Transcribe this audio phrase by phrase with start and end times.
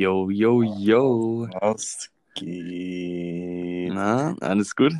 [0.00, 1.46] Yo, yo, yo.
[1.60, 3.92] Was geht?
[3.92, 4.94] Na, alles gut?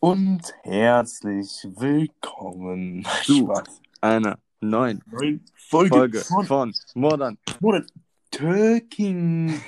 [0.00, 3.06] Und herzlich willkommen.
[3.22, 3.80] Spaß.
[4.02, 7.38] Einer neuen neuen Folge, Folge von von Modern.
[7.60, 7.86] Modern
[8.30, 9.58] Talking.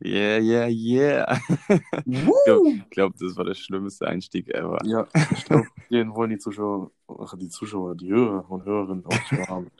[0.00, 1.40] Yeah, yeah, yeah.
[2.06, 2.68] Woo!
[2.68, 4.78] Ich glaube, das war der schlimmste Einstieg ever.
[4.84, 9.32] Ja, ich glaube, den wollen die Zuschauer, ach, die Zuschauer, die Hörer und Hörerinnen auch
[9.32, 9.72] mehr haben.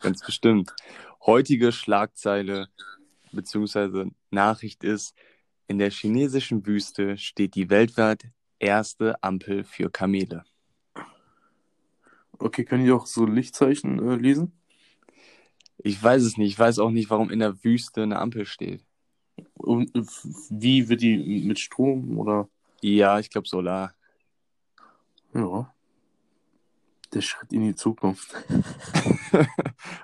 [0.00, 0.74] Ganz bestimmt.
[1.24, 2.68] Heutige Schlagzeile
[3.32, 4.10] bzw.
[4.30, 5.14] Nachricht ist,
[5.68, 8.24] in der chinesischen Wüste steht die weltweit
[8.58, 10.44] erste Ampel für Kamele.
[12.38, 14.52] Okay, können die auch so Lichtzeichen äh, lesen?
[15.78, 16.50] Ich weiß es nicht.
[16.50, 18.84] Ich weiß auch nicht, warum in der Wüste eine Ampel steht.
[19.54, 20.02] Und äh,
[20.50, 22.48] wie wird die mit Strom oder?
[22.80, 23.94] Ja, ich glaube Solar.
[25.34, 25.72] Ja.
[27.14, 28.34] Der Schritt in die Zukunft.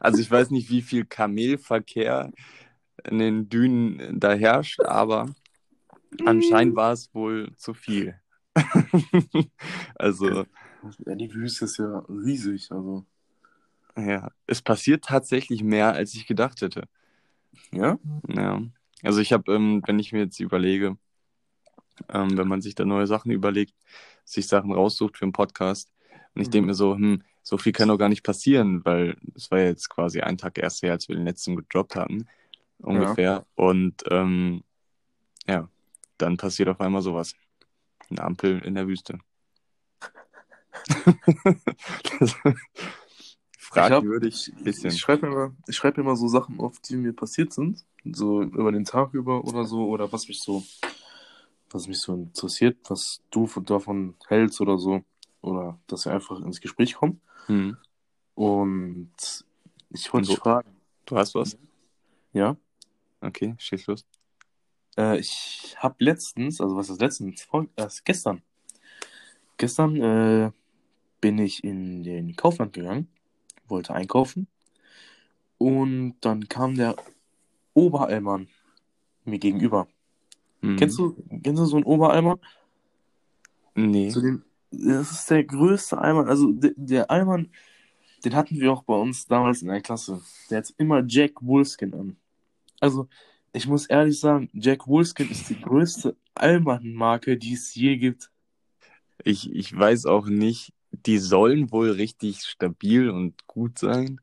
[0.01, 2.33] Also ich weiß nicht, wie viel Kamelverkehr
[3.05, 5.35] in den Dünen da herrscht, aber
[6.25, 8.19] anscheinend war es wohl zu viel.
[9.97, 10.47] Also,
[11.07, 13.05] Ja, die Wüste ist ja riesig, also.
[13.97, 16.89] ja, es passiert tatsächlich mehr, als ich gedacht hätte.
[17.73, 17.99] Ja?
[18.29, 18.63] Ja.
[19.03, 20.97] Also ich habe, ähm, wenn ich mir jetzt überlege,
[22.09, 23.75] ähm, wenn man sich da neue Sachen überlegt,
[24.25, 25.93] sich Sachen raussucht für einen Podcast,
[26.35, 26.53] und ich Mhm.
[26.53, 29.67] denke mir so, hm, so viel kann doch gar nicht passieren, weil es war ja
[29.67, 32.27] jetzt quasi ein Tag erst her, als wir den letzten gedroppt hatten,
[32.79, 33.47] ungefähr.
[33.55, 34.63] Und ähm,
[35.47, 35.69] ja,
[36.19, 37.35] dann passiert auf einmal sowas.
[38.11, 39.19] Eine Ampel in der Wüste.
[43.59, 44.91] fragwürdig Ich, bisschen.
[44.91, 47.85] ich schreibe mir, immer- ich schreib mir immer so Sachen auf, die mir passiert sind.
[48.05, 49.87] So über den Tag über oder so.
[49.89, 50.65] Oder was mich so,
[51.71, 55.03] was mich so interessiert, was du von- davon hältst oder so.
[55.41, 57.21] Oder dass wir einfach ins Gespräch kommen.
[57.47, 57.77] Hm.
[58.35, 59.45] Und
[59.91, 60.77] ich wollte dich fragen.
[61.07, 61.57] Du hast was?
[62.33, 62.57] Ja?
[63.21, 64.05] Okay, schieß los.
[64.97, 67.43] Äh, ich habe letztens, also was ist letztens?
[67.43, 68.43] Vor, äh, gestern.
[69.57, 70.53] Gestern äh,
[71.21, 73.09] bin ich in den Kaufland gegangen,
[73.67, 74.47] wollte einkaufen.
[75.57, 76.95] Und dann kam der
[77.75, 78.49] Oberallmann
[79.25, 79.89] mir gegenüber.
[80.63, 80.77] Hm.
[80.77, 82.39] Kennst du, kennst du so einen Oberallmann?
[83.75, 84.09] Nee.
[84.11, 86.29] Zu dem, das ist der größte Allmann.
[86.29, 87.51] Also der, der Allmann,
[88.25, 90.21] den hatten wir auch bei uns damals in der Klasse.
[90.51, 92.17] Der hat immer Jack Wolfskin an.
[92.81, 93.09] Also,
[93.53, 98.31] ich muss ehrlich sagen, Jack Wolfskin ist die größte Allmann-Marke, die es je gibt.
[99.25, 104.21] Ich, ich weiß auch nicht, die sollen wohl richtig stabil und gut sein,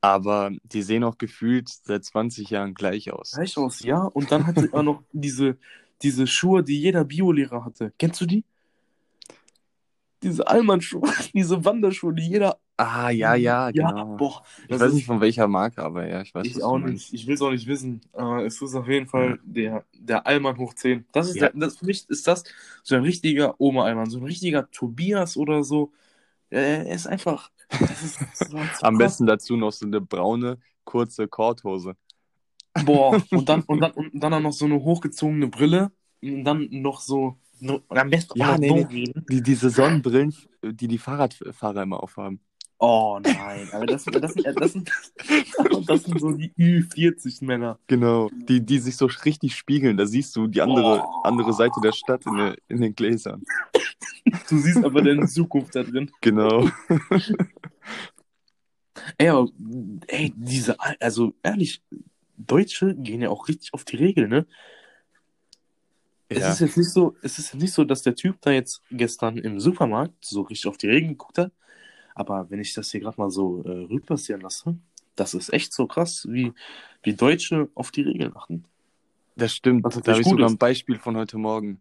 [0.00, 3.32] aber die sehen auch gefühlt seit 20 Jahren gleich aus.
[3.32, 4.02] Gleich aus, ja.
[4.02, 5.56] Und dann hatte er noch diese,
[6.02, 7.92] diese Schuhe, die jeder Biolehrer hatte.
[7.98, 8.44] Kennst du die?
[10.22, 12.58] Diese Allmann-Schuhe, diese Wanderschuhe, die jeder.
[12.76, 14.16] Ah, ja, ja, genau.
[14.16, 14.42] boah.
[14.68, 17.12] ich weiß nicht von welcher Marke, aber ja, ich weiß, Ich auch nicht.
[17.12, 18.00] Ich will es auch nicht wissen.
[18.12, 21.04] Aber es ist auf jeden Fall der, der Allmann hoch 10.
[21.12, 21.48] Das ist Ja.
[21.48, 22.44] der, das, für mich ist das
[22.84, 25.92] so ein richtiger Oma-Allmann, so ein richtiger Tobias oder so.
[26.50, 27.50] Er er ist einfach.
[27.80, 28.18] Ist,
[28.82, 28.98] Am krass.
[28.98, 31.94] besten dazu noch so eine braune, kurze Korthose.
[32.84, 35.90] Boah, und dann, und dann, und dann auch noch so eine hochgezogene Brille.
[36.22, 37.38] Und dann noch so.
[37.60, 39.12] Und am besten Ja, nee, nee.
[39.30, 42.40] Die, diese Sonnenbrillen, die die Fahrradfahrer immer aufhaben.
[42.80, 44.88] Oh nein, aber das, das, sind, das, sind,
[45.88, 47.76] das sind so die Ü40-Männer.
[47.88, 48.30] Genau.
[48.48, 49.96] Die, die sich so richtig spiegeln.
[49.96, 51.22] Da siehst du die andere, Oh.
[51.24, 53.42] andere Seite der Stadt in, der, in den Gläsern.
[54.48, 56.08] Du siehst aber deine Zukunft da drin.
[56.20, 56.68] Genau.
[59.16, 59.48] Ey, aber,
[60.08, 61.82] ey, diese, Al- also ehrlich,
[62.36, 64.46] Deutsche gehen ja auch richtig auf die Regel, ne?
[66.28, 66.52] Es Ja.
[66.52, 69.60] ist jetzt nicht so, es ist nicht so, dass der Typ da jetzt gestern im
[69.60, 71.52] Supermarkt so richtig auf die Regeln geguckt hat.
[72.14, 74.76] Aber wenn ich das hier gerade mal so äh, rückpassieren lasse,
[75.16, 76.52] das ist echt so krass, wie,
[77.02, 78.64] wie Deutsche auf die Regeln achten.
[79.36, 79.84] Das stimmt.
[79.84, 80.52] Was Da habe ich sogar ist.
[80.52, 81.80] ein Beispiel von heute Morgen.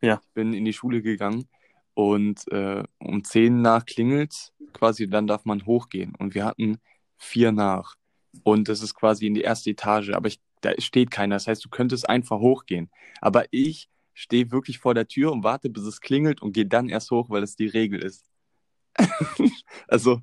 [0.00, 0.20] Ja.
[0.22, 1.46] Ich bin in die Schule gegangen
[1.94, 6.14] und äh, um 10 nach klingelt quasi, dann darf man hochgehen.
[6.18, 6.78] Und wir hatten
[7.16, 7.94] vier nach.
[8.42, 10.10] Und das ist quasi in die erste Etage.
[10.10, 11.36] Aber ich, da steht keiner.
[11.36, 12.90] Das heißt, du könntest einfach hochgehen.
[13.20, 16.88] Aber ich stehe wirklich vor der Tür und warte, bis es klingelt und gehe dann
[16.88, 18.24] erst hoch, weil es die Regel ist.
[19.88, 20.22] also,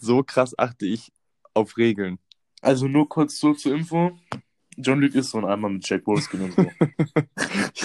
[0.00, 1.12] so krass achte ich
[1.54, 2.18] auf Regeln.
[2.60, 4.16] Also nur kurz so zur Info.
[4.76, 6.66] John Luke ist so ein Eimer mit Jack Wolfskin und so.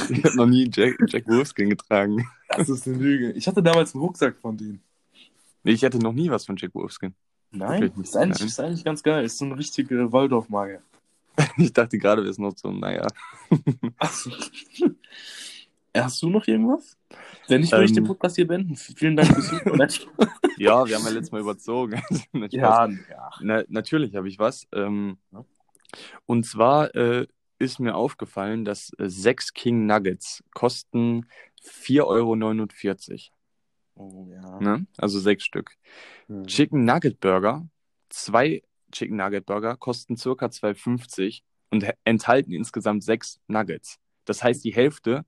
[0.10, 2.28] Ich habe noch nie Jack, Jack Wolfskin getragen.
[2.50, 3.32] Das ist eine Lüge.
[3.32, 4.82] Ich hatte damals einen Rucksack von denen.
[5.64, 7.14] Nee, ich hatte noch nie was von Jack Wolfskin.
[7.52, 9.24] Nein, ist eigentlich, ist eigentlich ganz geil.
[9.24, 10.82] Ist so eine richtige Waldorf-Marke.
[11.58, 13.08] Ich dachte gerade, wir sind noch so, naja.
[13.98, 14.32] Achso.
[15.96, 16.98] Hast du noch irgendwas?
[17.50, 17.96] Wenn nicht, würde ich Ähm.
[17.96, 18.76] den Podcast hier beenden.
[18.78, 19.80] Vielen Dank fürs Zuhören.
[20.58, 22.02] Ja, wir haben ja letztes Mal überzogen.
[22.52, 23.30] Ja, ja.
[23.42, 24.68] Na, natürlich habe ich was.
[24.74, 25.44] Ähm, Ja.
[26.26, 27.28] Und zwar äh,
[27.60, 31.26] ist mir aufgefallen, dass äh, sechs King Nuggets kosten
[31.64, 33.30] 4,49
[33.96, 34.42] Oh ja.
[34.48, 34.62] Euro.
[34.62, 34.86] Ne?
[34.98, 35.72] Also sechs Stück.
[36.28, 36.48] Mhm.
[36.48, 37.68] Chicken Nugget Burger,
[38.10, 41.42] zwei Chicken Nugget Burger kosten circa 2,50
[41.72, 44.00] und enthalten insgesamt sechs Nuggets.
[44.26, 45.26] Das heißt, die Hälfte,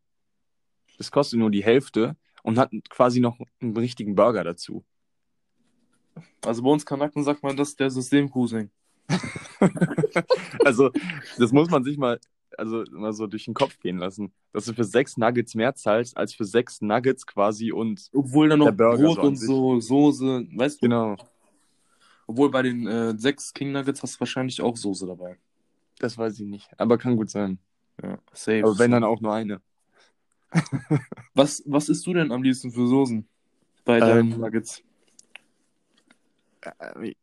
[0.98, 4.84] das kostet nur die Hälfte und hat quasi noch einen richtigen Burger dazu.
[6.46, 8.70] Also bei uns Kanaken sagt man, das ist der Systemcruising.
[10.64, 10.92] Also,
[11.38, 12.20] das muss man sich mal,
[12.58, 16.18] also mal so durch den Kopf gehen lassen, dass du für sechs Nuggets mehr zahlst,
[16.18, 20.88] als für sechs Nuggets quasi und Obwohl da noch Brot und so Soße, weißt du?
[20.88, 21.16] genau,
[22.28, 25.38] Obwohl bei den äh, sechs King Nuggets hast du wahrscheinlich auch Soße dabei.
[26.00, 27.60] das weiß ich nicht, aber kann gut sein.
[28.02, 28.62] Ja, safe.
[28.64, 29.62] Aber wenn dann auch nur eine.
[31.36, 33.28] Was, was isst du denn am liebsten für Soßen
[33.86, 34.84] bei deinen Ähm, Nuggets?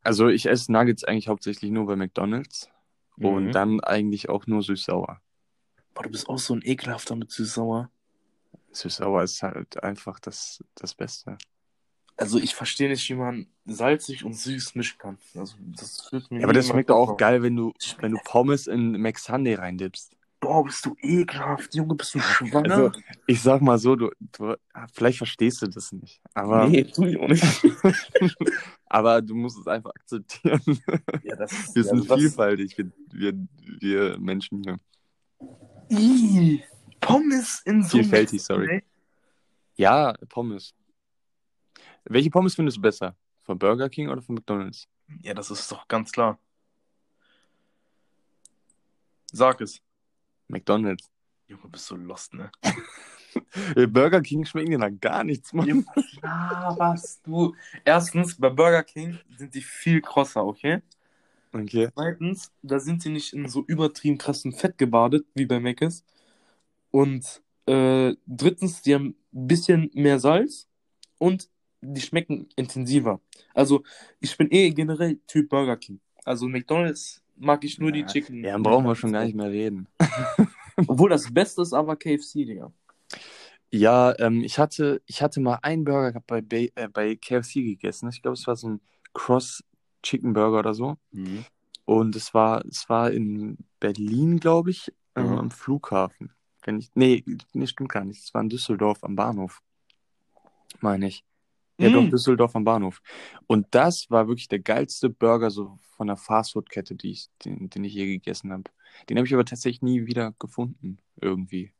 [0.03, 2.69] Also ich esse Nuggets eigentlich hauptsächlich nur bei McDonald's
[3.17, 3.55] und Mhm.
[3.55, 5.21] dann eigentlich auch nur süß-sauer.
[5.93, 7.89] Boah, du bist auch so ein ekelhafter mit süß-sauer.
[8.73, 11.37] Süß-sauer ist halt einfach das, das Beste.
[12.21, 15.17] Also ich verstehe nicht, wie man salzig und süß mischen kann.
[15.35, 18.19] Also das fühlt mir Ja, aber das schmeckt doch auch geil, wenn du, wenn du
[18.23, 20.15] Pommes in McSunday reindippst.
[20.39, 22.71] Boah, bist du ekelhaft, Junge, bist du schwanger?
[22.71, 22.91] Also,
[23.25, 24.55] ich sag mal so, du, du
[24.93, 27.43] vielleicht verstehst du das nicht, aber, nee, tu ich auch nicht.
[28.85, 30.61] aber du musst es einfach akzeptieren.
[31.23, 33.47] ja, das Wir ja, sind das- vielfältig, wir, wir,
[33.79, 34.79] wir Menschen hier.
[35.89, 36.63] Ih,
[36.99, 38.83] Pommes in so Vielfältig, sorry.
[39.75, 40.73] Ja, Pommes.
[42.05, 43.15] Welche Pommes findest du besser?
[43.43, 44.87] Von Burger King oder von McDonald's?
[45.21, 46.39] Ja, das ist doch ganz klar.
[49.31, 49.81] Sag es.
[50.47, 51.09] McDonald's.
[51.47, 52.51] Junge, bist du lost, ne?
[53.75, 55.85] Äh, Burger King schmecken dir nach gar nichts, Mann.
[56.21, 57.55] Ja, was du.
[57.85, 60.81] Erstens, bei Burger King sind die viel krosser, okay?
[61.53, 61.89] Okay.
[61.93, 66.03] Zweitens, da sind sie nicht in so übertrieben krassen Fett gebadet, wie bei Mc's.
[66.91, 70.67] Und äh, drittens, die haben ein bisschen mehr Salz
[71.17, 71.49] und
[71.81, 73.19] die schmecken intensiver.
[73.53, 73.83] Also,
[74.19, 75.99] ich bin eh generell Typ Burger King.
[76.23, 78.43] Also, McDonalds mag ich nur die Ja, Chicken.
[78.43, 79.87] Ja, dann brauchen wir schon gar nicht mehr reden.
[80.87, 82.71] Obwohl das Beste ist aber KFC, Digga.
[83.71, 88.09] Ja, ähm, ich hatte, ich hatte mal einen Burger bei, Ba- äh, bei KFC gegessen.
[88.09, 88.81] Ich glaube, es war so ein
[89.13, 89.63] Cross
[90.03, 90.97] Chicken Burger oder so.
[91.85, 95.37] Und es war, es war in Berlin, glaube ich, ähm, Mhm.
[95.37, 96.33] am Flughafen.
[96.63, 97.23] Wenn ich, nee,
[97.53, 98.23] nee, stimmt gar nicht.
[98.23, 99.61] Es war in Düsseldorf am Bahnhof.
[100.79, 101.23] Meine ich.
[101.81, 101.93] Ja, Mm.
[101.93, 103.01] doch, Düsseldorf am Bahnhof.
[103.47, 108.05] Und das war wirklich der geilste Burger so von der Fastfood-Kette, den, den ich je
[108.05, 108.63] gegessen habe.
[109.09, 111.73] Den habe ich aber tatsächlich nie wieder gefunden, irgendwie.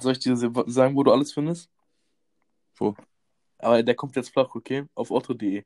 [0.00, 1.70] Soll ich dir sagen, wo du alles findest?
[2.76, 2.96] Wo?
[3.58, 4.84] Aber der kommt jetzt flach, okay?
[4.94, 5.62] Auf otto.de.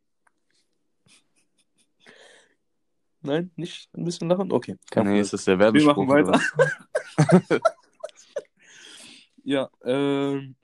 [3.21, 4.53] Nein, nicht ein bisschen lachen?
[4.53, 5.23] Okay, kein nee, Problem.
[5.23, 6.07] ist das der Wir Werbespruch?
[6.07, 7.61] machen oder weiter.
[9.45, 10.57] Ja, ähm,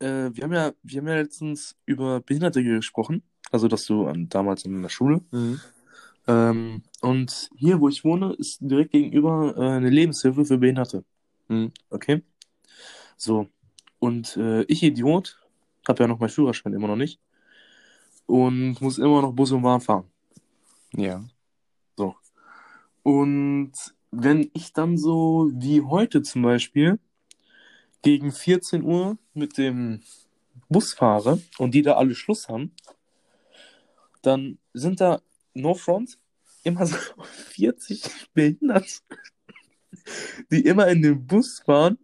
[0.00, 3.22] äh, wir haben ja, wir haben ja letztens über Behinderte gesprochen.
[3.50, 5.22] Also, dass du an, damals in der Schule.
[5.30, 5.60] Mhm.
[6.26, 11.04] Ähm, und hier, wo ich wohne, ist direkt gegenüber äh, eine Lebenshilfe für Behinderte.
[11.48, 11.72] Mhm.
[11.90, 12.22] Okay?
[13.16, 13.48] So.
[13.98, 15.38] Und äh, ich, Idiot,
[15.88, 17.20] habe ja noch meinen Führerschein immer noch nicht.
[18.26, 20.04] Und muss immer noch Bus und Bahn fahren.
[20.94, 21.24] Ja.
[23.08, 23.72] Und
[24.10, 26.98] wenn ich dann so wie heute zum Beispiel
[28.02, 30.00] gegen 14 Uhr mit dem
[30.68, 32.72] Bus fahre und die da alle Schluss haben,
[34.22, 35.20] dann sind da
[35.54, 36.18] no front
[36.64, 36.96] immer so
[37.50, 38.02] 40
[38.34, 39.00] Behinderte,
[40.50, 41.98] die immer in den Bus fahren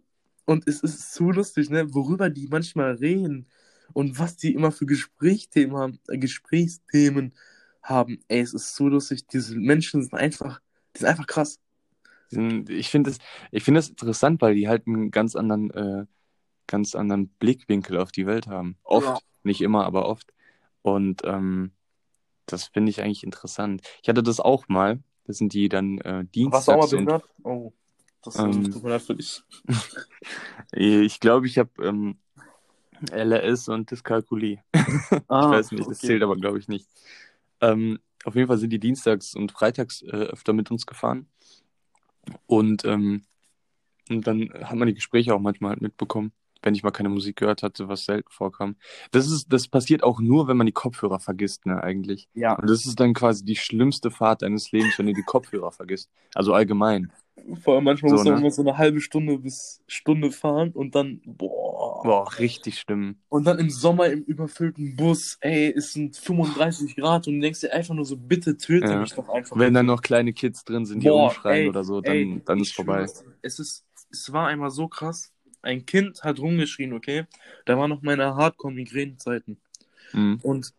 [0.45, 3.47] und es ist so lustig, ne, worüber die manchmal reden
[3.93, 7.33] und was die immer für Gesprächsthemen haben, äh, Gesprächsthemen
[7.81, 8.19] haben.
[8.27, 10.61] Ey, es ist so lustig, diese Menschen sind einfach,
[10.95, 11.59] die sind einfach krass.
[12.35, 13.13] Ich finde
[13.51, 16.05] ich finde es interessant, weil die halt einen ganz anderen, äh,
[16.67, 18.77] ganz anderen Blickwinkel auf die Welt haben.
[18.83, 19.19] Oft, Ja.
[19.43, 20.33] nicht immer, aber oft.
[20.81, 21.71] Und ähm,
[22.45, 23.81] das finde ich eigentlich interessant.
[24.03, 25.01] Ich hatte das auch mal.
[25.25, 27.23] Das sind die dann äh, Warst du auch mal dienstags behindert?
[27.43, 27.73] Oh,
[28.23, 29.43] das Ähm, tut mir leid für dich.
[30.73, 32.17] ich glaube, ich habe ähm,
[33.11, 34.59] LRS und Dyskalkulie.
[35.27, 36.07] Ah, Ich weiß nicht, das okay.
[36.07, 36.87] zählt aber, glaube ich, nicht.
[37.61, 41.27] Ähm, auf jeden Fall sind die dienstags und freitags äh, öfter mit uns gefahren.
[42.47, 43.23] Und, ähm,
[44.09, 47.37] und dann hat man die Gespräche auch manchmal halt mitbekommen, wenn ich mal keine Musik
[47.37, 48.75] gehört hatte, was selten vorkam.
[49.11, 52.27] Das ist, das passiert auch nur, wenn man die Kopfhörer vergisst, ne, eigentlich.
[52.33, 55.71] Ja, Und das ist dann quasi die schlimmste Fahrt deines Lebens, wenn du die Kopfhörer
[55.71, 56.09] vergisst.
[56.33, 57.11] Also allgemein.
[57.61, 58.39] Vor allem manchmal So, musst du ne?
[58.39, 62.01] immer so eine halbe Stunde bis Stunde fahren und dann, boah.
[62.03, 63.17] Boah, richtig schlimm.
[63.29, 67.61] Und dann im Sommer im überfüllten Bus, ey, es sind 35 Grad und du denkst
[67.61, 68.99] dir einfach nur so, bitte töte Ja.
[68.99, 69.57] mich doch einfach.
[69.57, 72.41] Wenn dann noch kleine Kids drin sind, die Boah, rumschreien ey, oder so, dann, ey,
[72.45, 73.07] dann ist vorbei.
[73.41, 75.31] Es, ist, es war einmal so krass.
[75.61, 77.25] Ein Kind hat rumgeschrien, okay?
[77.65, 79.57] Da waren noch meine Hardcore-Migräne-Zeiten.
[80.13, 80.39] Mhm.
[80.43, 80.73] Und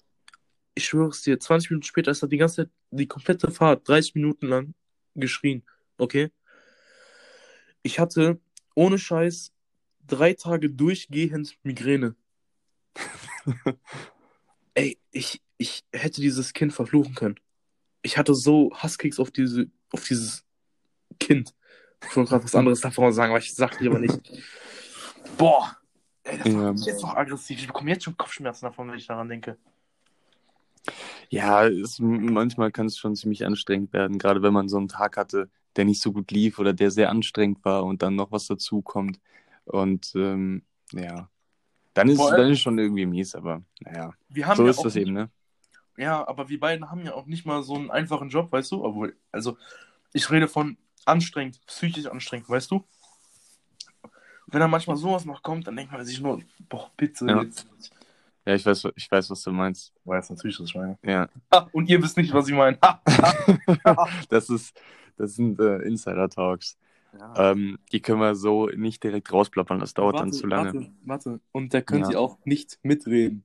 [0.74, 3.88] ich schwöre es dir, 20 Minuten später ist er die ganze Zeit, die komplette Fahrt,
[3.88, 4.74] 30 Minuten lang
[5.14, 5.62] geschrien,
[5.98, 6.30] okay?
[7.86, 8.40] Ich hatte
[8.74, 9.52] ohne Scheiß
[10.08, 12.16] drei Tage durchgehend Migräne.
[14.74, 17.36] Ey, ich, ich hätte dieses Kind verfluchen können.
[18.02, 20.44] Ich hatte so Hasskicks auf diese, auf dieses
[21.20, 21.54] Kind.
[22.10, 24.18] Ich wollte gerade was anderes davon sagen, aber ich sag lieber nicht.
[25.38, 25.76] Boah!
[26.24, 26.52] Ey, das Ja.
[26.54, 27.60] macht mich jetzt noch aggressiv.
[27.60, 29.58] Ich bekomme jetzt schon Kopfschmerzen davon, wenn ich daran denke.
[31.28, 35.16] Ja, es, manchmal kann es schon ziemlich anstrengend werden, gerade wenn man so einen Tag
[35.16, 38.46] hatte, der nicht so gut lief oder der sehr anstrengend war und dann noch was
[38.46, 39.20] dazu kommt.
[39.64, 41.28] Und ähm, ja,
[41.94, 44.84] dann ist, allem- dann ist schon irgendwie mies, aber naja, Wir haben so ja ist
[44.84, 45.30] das nicht- eben, ne?
[45.98, 48.84] Ja, aber wir beiden haben ja auch nicht mal so einen einfachen Job, weißt du?
[48.84, 49.56] Obwohl, also,
[50.12, 52.84] ich rede von anstrengend, psychisch anstrengend, weißt du?
[54.48, 57.42] Wenn dann manchmal sowas noch kommt, dann denkt man sich nur, boah, bitte Ja.
[57.42, 57.66] jetzt.
[58.44, 59.92] Ja, ich weiß, ich weiß, was du meinst.
[60.04, 60.98] Weiß natürlich, was ich meine.
[61.02, 62.78] Ja, Ha, und ihr wisst nicht, was ich meine.
[64.28, 64.78] Das ist,
[65.16, 66.78] das sind äh, Insider-Talks.
[67.18, 67.52] Ja.
[67.52, 70.74] Ähm, die können wir so nicht direkt rausplappern, das dauert dann zu lange.
[70.74, 71.40] Warte, warte.
[71.52, 72.18] Und der könnte Ja.
[72.18, 73.44] auch nicht mitreden.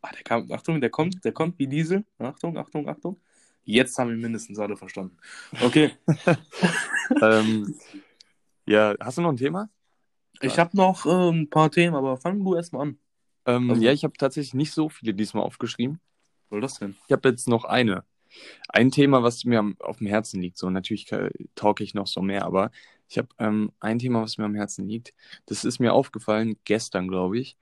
[0.00, 2.04] Ah, der kam, Achtung, der kommt, der kommt wie Diesel.
[2.18, 3.20] Achtung, Achtung, Achtung.
[3.64, 5.16] Jetzt haben wir mindestens alle verstanden.
[5.62, 5.92] Okay,
[7.22, 7.74] ähm,
[8.66, 9.68] ja, hast du noch ein Thema?
[10.40, 12.98] ich habe noch äh, ein paar Themen, aber fang du erstmal an.
[13.46, 16.00] Ähm, Also- ja, ich habe tatsächlich nicht so viele diesmal aufgeschrieben.
[16.42, 16.96] Was soll das denn?
[17.06, 18.04] Ich habe jetzt noch eine.
[18.68, 20.58] Ein Thema, was mir am, auf dem Herzen liegt.
[20.58, 22.70] So, natürlich äh, talke ich noch so mehr, aber
[23.08, 25.14] ich habe ähm, ein Thema, was mir am Herzen liegt.
[25.46, 27.56] Das ist mir aufgefallen gestern, glaube ich.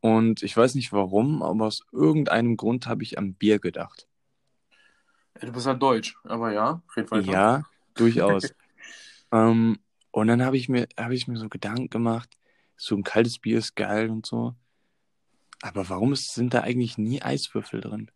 [0.00, 4.06] Und ich weiß nicht warum, aber aus irgendeinem Grund habe ich an Bier gedacht.
[5.40, 7.32] Ja, Du bist halt deutsch, aber ja, red weiter.
[7.32, 8.54] Ja, durchaus.
[9.32, 9.78] ähm,
[10.10, 12.36] und dann habe ich mir, habe ich mir so Gedanken gemacht,
[12.76, 14.54] so ein kaltes Bier ist geil und so.
[15.62, 18.10] Aber warum ist, sind da eigentlich nie Eiswürfel drin?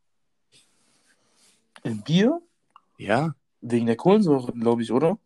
[1.84, 2.40] Ein Bier?
[2.98, 5.18] Ja, Wegen der Kohlensäure, glaube ich, oder?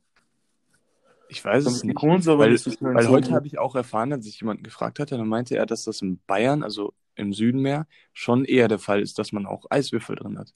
[1.28, 1.96] ich weiß es Damit nicht.
[1.96, 5.28] Kohlensäure Weil, nicht weil heute habe ich auch erfahren, als ich jemanden gefragt hatte, dann
[5.28, 9.18] meinte er, dass das in Bayern, also im Süden mehr, schon eher der Fall ist,
[9.18, 10.54] dass man auch Eiswürfel drin hat.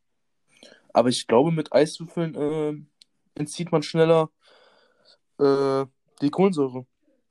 [0.93, 2.75] Aber ich glaube, mit Eiswürfeln äh,
[3.35, 4.31] entzieht man schneller
[5.39, 5.87] äh,
[6.21, 6.87] die Kohlensäure.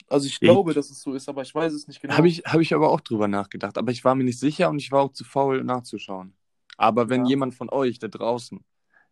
[0.10, 2.18] Also ich Ich- glaube, dass es so ist, aber ich weiß es nicht genau.
[2.18, 4.80] Habe ich, habe ich aber auch drüber nachgedacht, aber ich war mir nicht sicher und
[4.80, 6.34] ich war auch zu faul nachzuschauen.
[6.80, 7.30] Aber wenn Ja.
[7.32, 8.64] jemand von euch da draußen,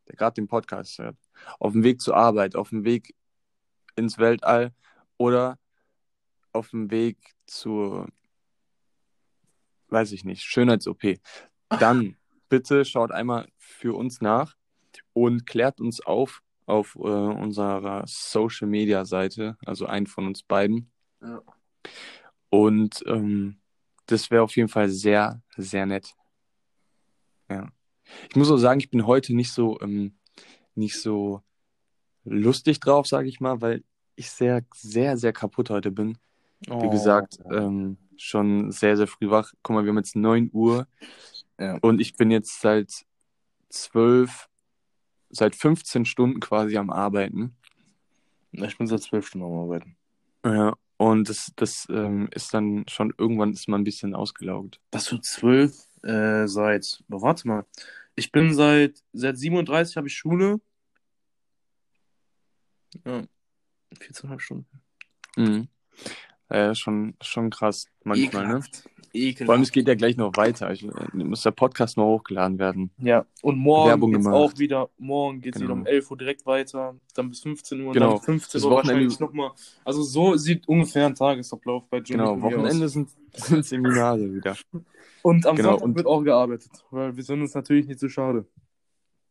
[0.08, 1.18] der gerade den Podcast hört,
[1.60, 3.14] auf dem Weg zur Arbeit, auf dem Weg
[3.98, 4.74] ins Weltall
[5.18, 5.60] oder
[6.54, 8.08] auf dem Weg zur,
[9.90, 11.20] weiß ich nicht, Schönheits-OP,
[11.80, 12.16] dann
[12.50, 14.56] bitte schaut einmal für uns nach
[15.12, 20.92] und klärt uns auf auf äh, unserer Social Media Seite, also einen von uns beiden.
[21.22, 21.42] Ja.
[22.50, 23.62] Und ähm,
[24.06, 26.14] das wäre auf jeden Fall sehr, sehr nett.
[27.50, 27.68] Ja.
[28.30, 30.18] Ich muss auch sagen, ich bin heute nicht so, ähm,
[30.76, 31.42] nicht so
[32.24, 33.84] lustig drauf, sage ich mal, weil
[34.16, 36.18] ich sehr, sehr, sehr kaputt heute bin.
[36.62, 36.90] Wie Oh.
[36.90, 39.52] gesagt, ähm, schon sehr, sehr früh wach.
[39.62, 40.88] Guck mal, wir haben jetzt 9 Uhr
[41.60, 41.78] Ja.
[41.82, 43.06] und ich bin jetzt seit
[43.70, 44.50] 12,
[45.30, 47.56] seit 15 Stunden quasi am Arbeiten.
[48.52, 49.98] Ich bin seit zwölf Stunden am Arbeiten.
[50.46, 54.80] Ja, und das, das ähm, ist dann schon, irgendwann ist man ein bisschen ausgelaugt.
[54.92, 55.87] Was für zwölf?
[56.04, 57.66] Äh, seit, oh, warte mal.
[58.16, 60.60] Ich bin seit, seit 37 habe ich Schule.
[63.06, 63.24] Ja.
[64.00, 64.68] 14,5 Stunden.
[65.36, 65.68] Mhm.
[66.50, 68.50] Ja, schon, schon krass manchmal, ne?
[68.54, 68.90] Ekelhaft.
[69.14, 69.46] Ekelhaft.
[69.46, 70.72] Vor allem, es geht ja gleich noch weiter.
[70.72, 72.92] Ich, äh, muss der Podcast noch hochgeladen werden.
[73.00, 74.40] Ja, und morgen Werbung geht's gemacht.
[74.54, 75.72] auch wieder, morgen geht's Genau.
[75.72, 78.08] wieder um 11 Uhr direkt weiter, dann bis 15 Uhr, Genau.
[78.12, 79.52] dann bis 15 Das Uhr Wochenende- wahrscheinlich nochmal.
[79.84, 82.92] Also so sieht ungefähr ein Tagesablauf bei Jimmy Genau, Wochenende aus.
[82.94, 84.56] sind, sind Seminare wieder.
[85.28, 88.08] Und am Genau, Sonntag und- wird auch gearbeitet, weil wir sind uns natürlich nicht zu
[88.08, 88.48] schade.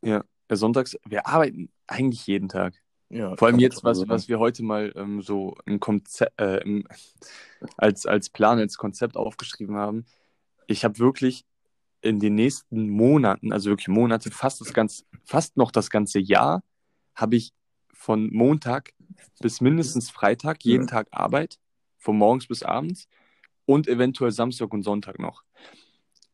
[0.02, 0.22] Ja,
[0.52, 2.74] sonntags, wir arbeiten eigentlich jeden Tag.
[3.08, 6.86] Ja, Vor allem jetzt, was, was wir heute mal ähm, so im Konzept, äh, im,
[7.78, 10.04] als, als Plan, als Konzept aufgeschrieben haben.
[10.66, 11.46] Ich habe wirklich
[12.02, 16.62] in den nächsten Monaten, also wirklich Monate, fast das ganze, fast noch das ganze Jahr,
[17.14, 17.54] habe ich
[17.94, 18.92] von Montag
[19.40, 20.90] bis mindestens Freitag jeden Ja.
[20.90, 21.58] Tag Arbeit,
[21.96, 23.08] von morgens bis abends
[23.64, 25.42] und eventuell Samstag und Sonntag noch.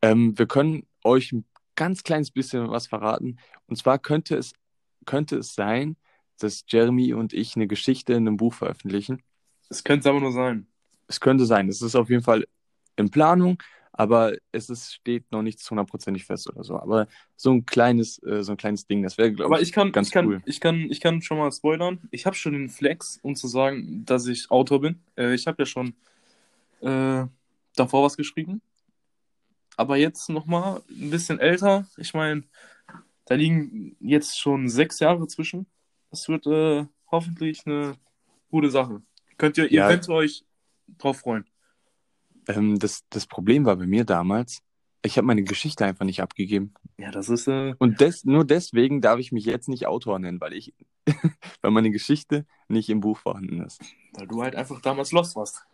[0.03, 1.45] Ähm, wir können euch ein
[1.75, 3.37] ganz kleines bisschen was verraten.
[3.67, 4.51] Und zwar könnte es,
[5.05, 5.95] könnte es sein,
[6.39, 9.23] dass Jeremy und ich eine Geschichte in einem Buch veröffentlichen.
[9.69, 10.67] Es könnte aber nur sein.
[11.07, 11.69] es könnte sein.
[11.69, 12.45] Es ist auf jeden Fall
[12.97, 16.77] in Planung, aber es ist, steht noch nichts hundertprozentig fest oder so.
[16.77, 17.07] Aber
[17.37, 20.13] so ein kleines, äh, so ein kleines Ding, das wäre, glaube ich kann, ganz ich
[20.13, 20.41] kann, cool.
[20.45, 22.01] ich kann, ich kann schon mal spoilern.
[22.11, 24.99] Ich habe schon den Flex, um zu sagen, dass ich Autor bin.
[25.15, 25.93] Äh, ich habe ja schon
[26.81, 27.25] äh,
[27.75, 28.61] davor was geschrieben.
[29.77, 31.87] Aber jetzt nochmal ein bisschen älter.
[31.97, 32.43] Ich meine,
[33.25, 35.65] da liegen jetzt schon sechs Jahre zwischen.
[36.11, 37.95] Das wird äh, hoffentlich eine
[38.49, 39.01] gute Sache.
[39.37, 39.89] Könnt ihr, Ja.
[39.89, 40.45] ihr könnt euch
[40.99, 41.45] drauf freuen.
[42.47, 44.61] Ähm, das, das Problem war bei mir damals,
[45.01, 46.73] ich habe meine Geschichte einfach nicht abgegeben.
[46.97, 50.39] Ja, das ist äh, Und des, nur deswegen darf ich mich jetzt nicht Autor nennen,
[50.39, 50.73] weil ich,
[51.61, 53.81] weil meine Geschichte nicht im Buch vorhanden ist.
[54.13, 55.65] weil du halt einfach damals lost warst.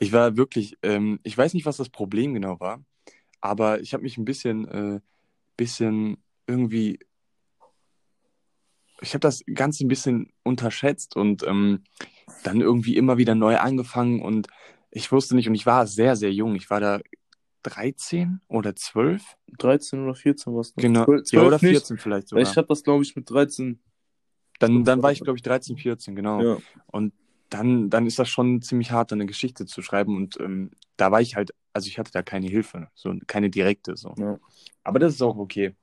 [0.00, 2.82] Ich war wirklich, ähm, ich weiß nicht, was das Problem genau war,
[3.44, 5.00] aber ich habe mich ein bisschen, äh,
[5.58, 6.98] bisschen irgendwie,
[9.02, 11.84] ich habe das Ganze ein bisschen unterschätzt und ähm,
[12.42, 14.48] dann irgendwie immer wieder neu angefangen und
[14.90, 16.54] ich wusste nicht, und ich war sehr, sehr jung.
[16.54, 17.00] Ich war da
[17.64, 19.22] 13 oder 12?
[19.58, 20.80] 13 oder 14 warst du.
[20.80, 21.04] Genau.
[21.04, 21.62] 12, ja, oder nicht.
[21.62, 22.42] 14 vielleicht sogar.
[22.42, 23.78] Ich habe das, glaube ich, mit 13.
[24.60, 26.40] Dann, dann war ich, glaube ich, 13, 14, genau.
[26.40, 26.56] Ja.
[26.86, 27.12] Und
[27.54, 30.16] dann, dann ist das schon ziemlich hart, eine Geschichte zu schreiben.
[30.16, 33.96] Und ähm, da war ich halt, also ich hatte da keine Hilfe, so keine direkte.
[33.96, 34.14] So.
[34.18, 34.38] Ja.
[34.82, 35.74] Aber das ist auch okay.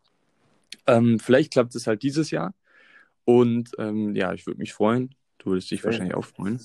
[0.87, 2.53] Ähm, vielleicht klappt es halt dieses Jahr.
[3.23, 5.15] Und ähm, ja, ich würde mich freuen.
[5.37, 5.85] Du würdest dich Ja.
[5.85, 6.59] wahrscheinlich auch freuen.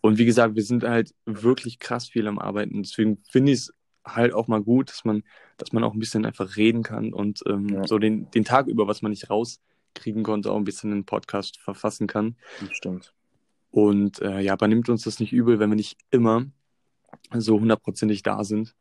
[0.00, 2.82] Und wie gesagt, wir sind halt wirklich krass viel am Arbeiten.
[2.82, 3.74] Deswegen finde ich es
[4.04, 5.22] halt auch mal gut, dass man,
[5.58, 8.86] dass man auch ein bisschen einfach reden kann und ähm, so den, den Tag über,
[8.86, 12.36] was man nicht rauskriegen konnte, auch ein bisschen in einen Podcast verfassen kann.
[12.60, 13.12] Das stimmt.
[13.70, 16.46] Und äh, ja, aber nimmt uns das nicht übel, wenn wir nicht immer
[17.34, 18.74] so hundertprozentig da sind,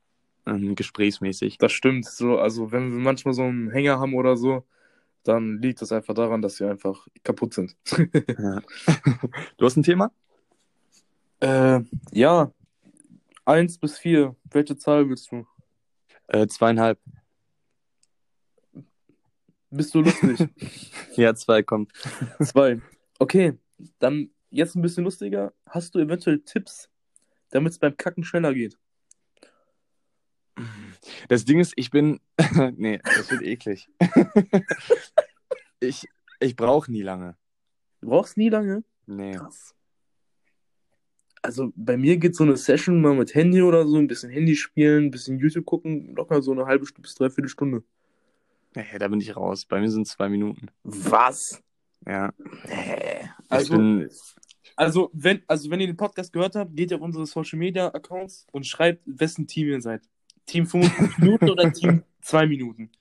[0.46, 1.58] ähm, gesprächsmäßig.
[1.58, 2.06] Das stimmt.
[2.06, 4.63] So, also wenn wir manchmal so einen Hänger haben oder so,
[5.24, 7.75] dann liegt das einfach daran, dass wir einfach kaputt sind.
[8.39, 8.62] Ja.
[9.58, 10.12] Du hast ein Thema?
[11.41, 12.51] äh, ja.
[13.46, 14.36] Eins bis vier.
[14.51, 15.46] Welche Zahl willst du?
[16.27, 17.00] Äh, zweieinhalb.
[19.70, 20.50] Bist du lustig?
[21.15, 21.91] Ja, zwei kommt.
[22.44, 22.79] Zwei.
[23.17, 23.58] Okay,
[23.98, 25.53] dann jetzt ein bisschen lustiger.
[25.67, 26.89] Hast du eventuell Tipps,
[27.49, 28.77] damit es beim Kacken schneller geht?
[31.29, 32.19] Das Ding ist, ich bin.
[32.75, 33.89] nee, das wird eklig.
[35.79, 36.07] ich
[36.39, 37.36] ich brauche nie lange.
[38.01, 38.83] Du brauchst nie lange.
[39.05, 39.33] Nee.
[39.33, 39.73] Krass.
[41.41, 44.55] Also bei mir geht so eine Session mal mit Handy oder so, ein bisschen Handy
[44.55, 47.83] spielen, ein bisschen YouTube gucken, locker so eine halbe Stunde bis dreiviertel Stunde.
[48.75, 49.65] Nee, da bin ich raus.
[49.65, 50.67] Bei mir sind es zwei Minuten.
[50.83, 51.63] Was?
[52.05, 52.33] Ja.
[52.67, 53.16] Nee.
[53.49, 54.10] Also, bin.
[54.75, 57.88] also, wenn, also wenn ihr den Podcast gehört habt, geht ihr auf unsere Social Media
[57.88, 60.01] Accounts und schreibt, wessen Team ihr seid.
[60.45, 62.91] Team 55 Minuten oder Team 2 Minuten?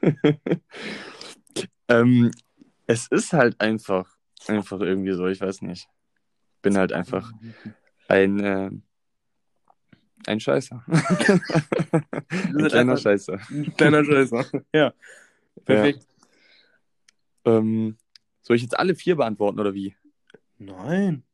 [1.88, 2.30] ähm,
[2.86, 5.88] es ist halt einfach, einfach irgendwie so, ich weiß nicht.
[6.62, 7.32] Bin halt einfach
[8.08, 8.70] ein, äh,
[10.26, 10.84] ein Scheißer.
[12.30, 13.38] ein kleiner Scheißer.
[13.50, 14.44] Ein kleiner Scheißer.
[14.72, 14.92] Ja.
[15.64, 16.06] Perfekt.
[17.44, 17.96] Ähm,
[18.42, 19.96] soll ich jetzt alle vier beantworten oder wie?
[20.58, 21.24] Nein.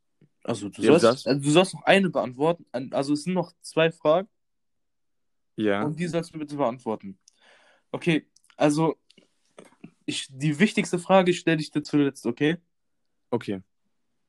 [0.44, 2.64] Also du Ja, sollst, also du sollst noch eine beantworten.
[2.72, 4.28] An- Also es sind noch zwei Fragen
[5.56, 5.82] Ja.
[5.84, 7.18] und die sollst du bitte beantworten.
[7.90, 8.96] Okay, also
[10.06, 12.56] ich, die wichtigste Frage stelle ich dir zuletzt, okay?
[13.30, 13.62] Okay.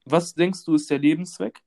[0.06, 1.62] Was denkst du ist der Lebenszweck?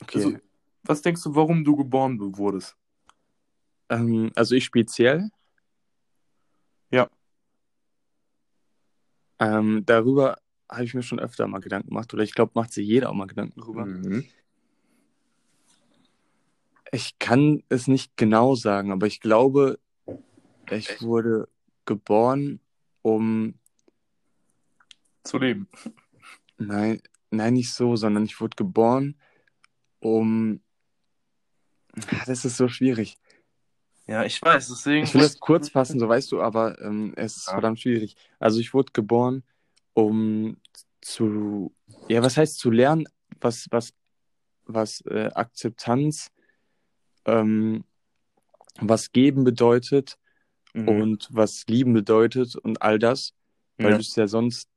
[0.00, 0.18] Okay.
[0.24, 0.38] Also,
[0.82, 2.76] was denkst du, warum du geboren wurdest?
[3.88, 5.30] ähm, also ich speziell.
[6.90, 7.08] Ja.
[9.42, 10.38] Ähm, darüber
[10.70, 12.14] habe ich mir schon öfter mal Gedanken gemacht.
[12.14, 13.86] Oder ich glaube, macht sich jeder auch mal Gedanken drüber.
[13.86, 14.24] Mhm.
[16.92, 19.80] Ich kann es nicht genau sagen, aber ich glaube,
[20.70, 21.48] ich wurde
[21.86, 22.60] geboren,
[23.02, 23.54] um.
[25.24, 25.68] Zu leben.
[26.58, 29.16] Nein, nein, nicht so, sondern ich wurde geboren,
[29.98, 30.60] um.
[31.96, 33.18] Ah, Das ist so schwierig.
[34.06, 35.04] Ja, ich weiß, deswegen.
[35.04, 37.52] Ich will das kurz fassen, so weißt du, aber ähm, es ist Ja.
[37.54, 38.16] verdammt schwierig.
[38.38, 39.42] Also ich wurde geboren,
[39.94, 40.56] um
[41.00, 41.72] zu,
[42.08, 43.06] ja, was heißt zu lernen,
[43.40, 43.92] was, was,
[44.66, 46.30] was äh, Akzeptanz,
[47.24, 47.84] ähm,
[48.80, 50.18] was geben bedeutet
[50.74, 50.88] Mhm.
[50.88, 53.34] und was lieben bedeutet und all das,
[53.76, 53.96] weil Ja.
[53.96, 54.68] du es ja sonst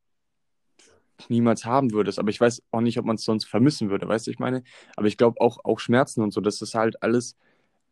[1.30, 2.20] niemals haben würdest.
[2.20, 4.64] Aber ich weiß auch nicht, ob man es sonst vermissen würde, weißt du, ich meine?
[4.98, 7.38] Aber ich glaube auch, auch Schmerzen und so, dass das halt alles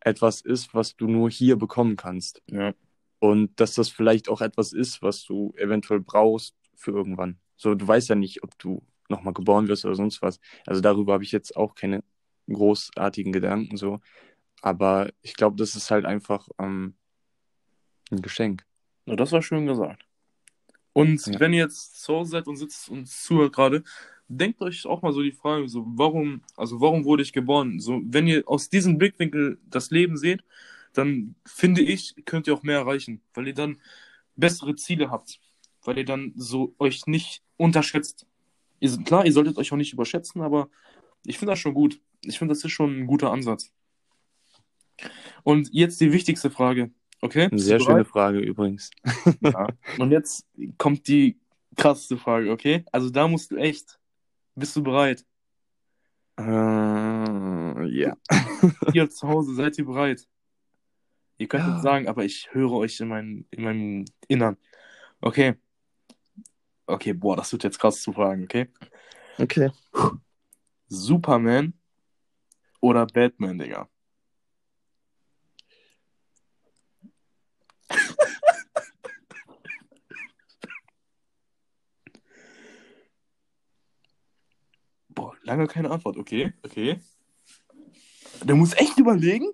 [0.04, 2.42] etwas ist, was du nur hier bekommen kannst.
[2.48, 2.74] Ja.
[3.20, 7.40] Und dass das vielleicht auch etwas ist, was du eventuell brauchst für irgendwann.
[7.56, 10.40] So, du weißt ja nicht, ob du nochmal geboren wirst oder sonst was.
[10.66, 12.04] Also darüber habe ich jetzt auch keine
[12.50, 14.02] großartigen Gedanken so.
[14.62, 16.96] Aber ich glaube, das ist halt einfach ähm,
[18.12, 18.66] ein Geschenk.
[19.06, 20.06] Na, das war schön gesagt.
[20.94, 21.40] Und Ja.
[21.40, 23.84] wenn ihr jetzt zu Hause seid und sitzt und zuhört gerade,
[24.38, 27.80] denkt euch auch mal so die Frage, so, warum, also warum wurde ich geboren?
[27.80, 30.44] So, wenn ihr aus diesem Blickwinkel das Leben seht,
[30.94, 33.78] dann finde ich, könnt ihr auch mehr erreichen, weil ihr dann
[34.36, 35.40] bessere Ziele habt,
[35.84, 38.26] weil ihr dann so euch nicht unterschätzt.
[38.80, 40.70] Ihr, klar, ihr solltet euch auch nicht überschätzen, aber
[41.26, 42.00] ich finde das schon gut.
[42.22, 43.72] Ich finde, das ist schon ein guter Ansatz.
[45.44, 46.92] Und jetzt die wichtigste Frage,
[47.22, 47.48] okay?
[47.52, 48.92] Eine sehr schöne Frage übrigens.
[49.42, 49.68] Ja.
[49.98, 50.46] Und jetzt
[50.78, 51.40] kommt die
[51.76, 52.86] krasseste Frage, okay?
[52.92, 54.00] Also da musst du echt.
[54.56, 55.26] Bist du bereit?
[56.38, 58.16] Äh, ja.
[58.94, 60.28] Ihr zu Hause, seid ihr bereit?
[61.38, 61.80] Ihr könnt Ja.
[61.82, 64.58] sagen, aber ich höre euch in, mein, in meinem Innern.
[65.22, 65.56] Okay.
[66.86, 68.68] Okay, boah, das wird jetzt krass zu fragen, okay?
[69.40, 69.72] Okay.
[70.88, 71.74] Superman
[72.82, 73.90] oder Batman, Digga?
[85.10, 87.00] Boah, lange keine Antwort, okay, okay.
[88.44, 89.48] Der muss echt überlegen?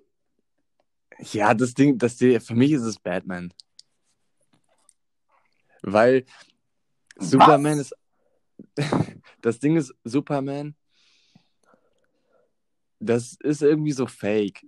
[1.32, 3.52] Ja, das Ding, das Ding, für mich ist es Batman.
[5.82, 6.24] Weil
[7.16, 7.94] Superman ist.
[9.42, 10.76] Das Ding ist, Superman,
[12.98, 14.66] das ist irgendwie so fake.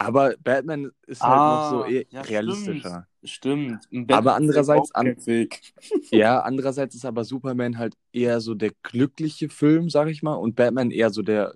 [0.00, 3.06] Aber Batman ist halt noch so eher Ah, ja, realistischer.
[3.22, 3.86] Stimmt.
[3.92, 4.90] Ein Aber andererseits
[5.22, 5.60] Fake.
[6.10, 10.56] Ja, andererseits ist aber Superman halt eher so der glückliche Film, sag ich mal, und
[10.56, 11.54] Batman eher so der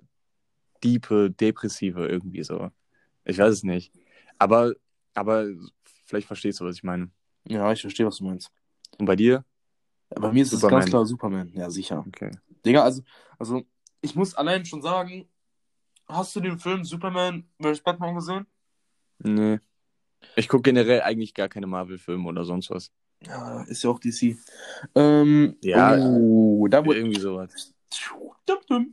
[0.83, 2.69] diepe, depressive irgendwie so.
[3.23, 3.91] Ich weiß es nicht.
[4.37, 4.73] Aber,
[5.15, 5.47] aber
[6.05, 7.09] vielleicht verstehst du, was ich meine.
[7.47, 8.51] Ja, ich verstehe, was du meinst.
[8.99, 9.43] Und bei dir?
[10.09, 11.51] Bei mir ist es ganz klar Superman.
[11.55, 12.05] Ja, sicher.
[12.07, 12.29] Okay.
[12.63, 13.01] Digga, also,
[13.39, 13.63] also,
[14.01, 15.27] ich muss allein schon sagen,
[16.07, 17.81] hast du den Film Superman vs.
[17.81, 18.45] Batman gesehen?
[19.19, 19.59] Nee.
[20.35, 22.91] Ich gucke generell eigentlich gar keine Marvel-Filme oder sonst was.
[23.25, 24.37] Ja, ist ja auch DC.
[24.95, 25.95] Ähm, Ja.
[25.97, 26.99] oh, da wurde.
[26.99, 27.73] Irgendwie sowas.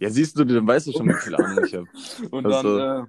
[0.00, 1.86] Ja, siehst du, dann weißt du schon, wie viel Ahnung ich habe.
[2.30, 3.08] Und Also- dann, äh,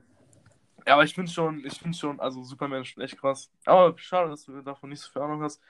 [0.87, 3.49] ja, aber ich finde schon, ich finde schon, also Superman ist schon echt krass.
[3.65, 5.61] Aber schade, dass du davon nicht so viel Ahnung hast.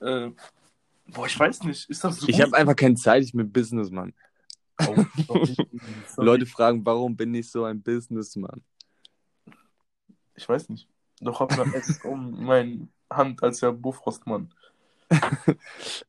[0.00, 0.30] Äh,
[1.06, 4.14] boah, ich weiß nicht, ist das so Ich habe einfach keine Zeit, ich bin Businessman.
[4.78, 5.04] Oh.
[6.16, 8.62] Leute fragen, warum bin ich so ein Businessman?
[10.34, 10.88] Ich weiß nicht.
[11.20, 14.52] Doch hab mir echt um meine Hand als der Bofrostmann.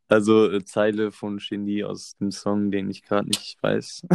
[0.08, 4.08] Also äh, Zeile von Genie aus dem Song, den ich gerade nicht weiß.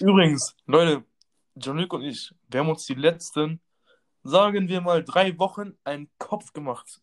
[0.00, 1.04] Übrigens, Leute,
[1.54, 3.60] John Luke und ich, wir haben uns die letzten,
[4.22, 7.00] sagen wir mal, drei Wochen einen Kopf gemacht.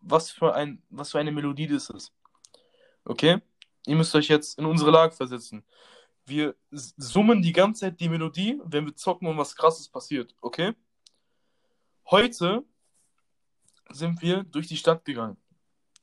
[0.00, 2.12] Was für, ein, was für eine Melodie das ist.
[3.04, 3.40] Okay?
[3.86, 5.64] Ihr müsst euch jetzt in unsere Lage versetzen.
[6.26, 10.34] Wir summen die ganze Zeit die Melodie, wenn wir zocken und was krasses passiert.
[10.40, 10.72] Okay?
[12.10, 12.64] Heute
[13.90, 15.36] sind wir durch die Stadt gegangen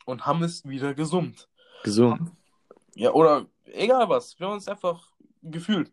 [0.05, 1.49] und haben es wieder gesummt.
[1.83, 2.31] Gesungen,
[2.93, 4.39] Ja, oder egal was.
[4.39, 5.91] Wir haben uns einfach gefühlt.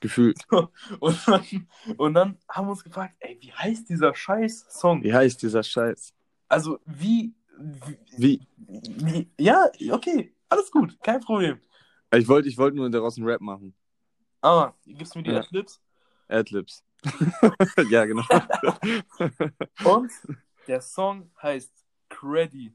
[0.00, 0.38] gefühlt.
[1.00, 5.02] Und dann, und dann haben wir uns gefragt, ey, wie heißt dieser scheiß Song?
[5.02, 6.12] Wie heißt dieser Scheiß?
[6.48, 8.46] Also, wie, wie, Wie?
[8.56, 11.60] wie, ja, okay, alles gut, kein Problem.
[12.14, 13.74] Ich wollte ich wollt nur daraus einen Rap machen.
[14.40, 15.40] Aber, gibst du mir die Ja.
[15.40, 15.80] Adlibs?
[16.28, 16.84] Adlibs.
[17.90, 18.24] ja, genau.
[19.84, 20.10] Und
[20.66, 21.72] der Song heißt
[22.08, 22.74] Creddy.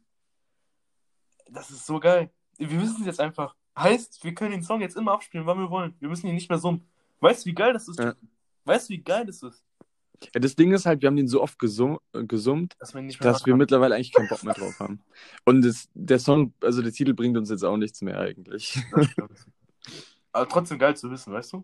[1.50, 2.32] Das ist so geil.
[2.58, 3.56] Wir wissen es jetzt einfach.
[3.78, 5.96] Heißt, wir können den Song jetzt immer abspielen, wann wir wollen.
[6.00, 6.88] Wir müssen ihn nicht mehr summen.
[7.20, 8.00] Weißt du, wie geil das ist?
[8.00, 8.14] Ja.
[8.66, 9.64] Weißt du, wie geil das ist?
[10.34, 13.08] Ja, das Ding ist halt, wir haben den so oft gesum äh, gesummt, Dass wir
[13.20, 15.02] dass wir mittlerweile eigentlich keinen Bock mehr drauf haben.
[15.46, 18.80] Und das, der Song, also der Titel bringt uns jetzt auch nichts mehr eigentlich.
[20.32, 21.64] Aber trotzdem geil zu wissen, weißt du?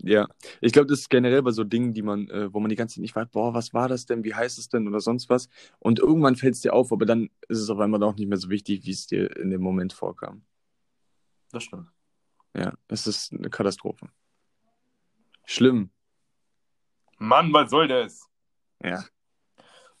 [0.00, 0.28] Ja,
[0.60, 2.96] ich glaube, das ist generell bei so Dingen, die man, äh, wo man die ganze
[2.96, 5.48] Zeit nicht weiß, boah, was war das denn, wie heißt es denn oder sonst was.
[5.80, 8.38] Und irgendwann fällt es dir auf, aber dann ist es auf einmal auch nicht mehr
[8.38, 10.42] so wichtig, wie es dir in dem Moment vorkam.
[11.50, 11.88] Das stimmt.
[12.56, 14.08] Ja, es ist eine Katastrophe.
[15.44, 15.90] Schlimm.
[17.18, 18.28] Mann, was soll das?
[18.82, 19.04] Ja.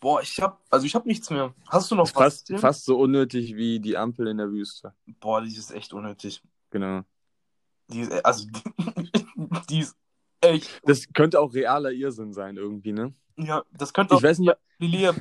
[0.00, 1.52] Boah, ich hab, also ich hab nichts mehr.
[1.68, 2.12] Hast du noch was?
[2.12, 4.94] Fast, fast so unnötig wie die Ampel in der Wüste.
[5.20, 6.40] Boah, die ist echt unnötig.
[6.70, 7.02] Genau.
[7.88, 8.46] Die ist, also,
[9.70, 9.96] die ist
[10.40, 13.12] echt, Das könnte auch realer Irrsinn sein irgendwie, ne?
[13.36, 15.14] ja, das könnte Ich auch weiß nicht, Galileo,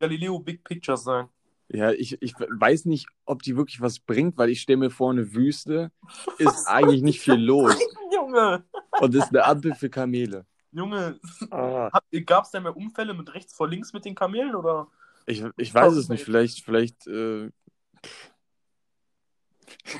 [0.00, 1.28] Galileo Big Pictures sein.
[1.68, 5.12] ja, ich, ich weiß nicht, ob die wirklich was bringt, weil ich stelle mir vor,
[5.12, 5.92] eine Wüste
[6.38, 7.76] ist eigentlich nicht viel los
[8.12, 8.64] Junge,
[9.00, 10.46] und ist eine Ampel für Kamele.
[10.74, 11.20] Junge,
[11.52, 11.88] Ah.
[12.26, 14.88] gab es da mehr Unfälle mit rechts vor links mit den Kamelen oder?
[15.24, 17.46] Ich, ich weiß es nicht, vielleicht, vielleicht, äh,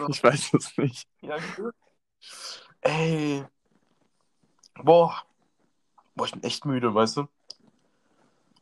[0.08, 1.08] ich weiß es nicht.
[1.22, 1.36] ja,
[2.80, 3.44] ey,
[4.82, 5.14] boah,
[6.16, 7.28] boah, ich bin echt müde, weißt du?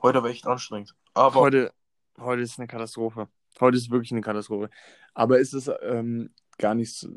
[0.03, 0.95] Heute war echt anstrengend.
[1.15, 1.73] Aber Heute,
[2.19, 3.29] heute ist eine Katastrophe.
[3.59, 4.69] Heute ist wirklich eine Katastrophe.
[5.15, 7.09] Aber ist es, ähm, gar nicht so,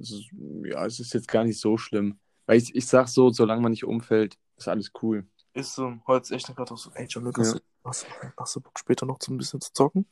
[0.64, 2.18] ja, es ist jetzt gar nicht so schlimm.
[2.46, 5.26] Weil ich, ich sag so, solange man nicht umfällt, ist alles cool.
[5.54, 7.48] Ist so, heute ist echt gerade so, ey, John Luke, Ja.
[7.48, 10.06] hast, du- hast, du- hast du Bock später noch so ein bisschen zu zocken?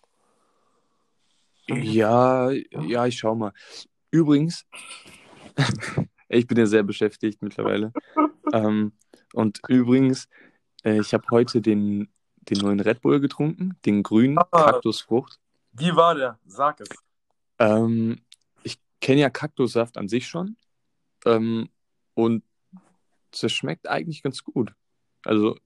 [1.67, 3.53] Ja, ja, ich schau mal.
[4.12, 4.65] Übrigens,
[6.27, 7.93] ich bin ja sehr beschäftigt mittlerweile.
[8.53, 8.93] ähm,
[9.34, 10.27] und übrigens,
[10.84, 12.10] äh, ich habe heute den,
[12.41, 14.71] den neuen Red Bull getrunken, den grünen Ah.
[14.71, 15.39] Kaktusfrucht.
[15.71, 16.38] Wie war der?
[16.45, 16.89] Sag es.
[17.60, 18.21] Ähm,
[18.63, 20.58] ich kenne ja Kaktussaft an sich schon.
[21.25, 21.69] Ähm,
[22.13, 22.43] und
[23.41, 24.74] das schmeckt eigentlich ganz gut.
[25.24, 25.58] Also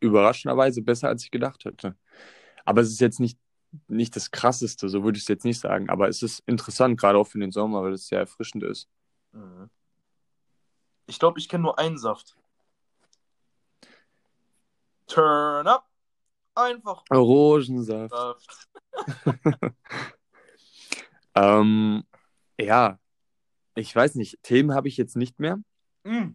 [0.00, 1.96] überraschenderweise besser, als ich gedacht hätte.
[2.64, 3.38] Aber es ist jetzt nicht,
[3.86, 5.88] nicht das Krasseste, so würde ich es jetzt nicht sagen.
[5.88, 8.88] Aber es ist interessant, gerade auch für den Sommer, weil es sehr erfrischend ist.
[9.32, 9.70] Mhm.
[11.06, 12.36] Ich glaube, ich kenne nur einen Saft.
[15.06, 15.88] Turn up.
[16.54, 18.10] Einfach Orangensaft.
[18.10, 18.68] Saft.
[21.38, 22.04] Ähm,
[22.60, 22.98] ja,
[23.76, 24.42] ich weiß nicht.
[24.42, 25.58] Themen habe ich jetzt nicht mehr.
[26.02, 26.30] Mm.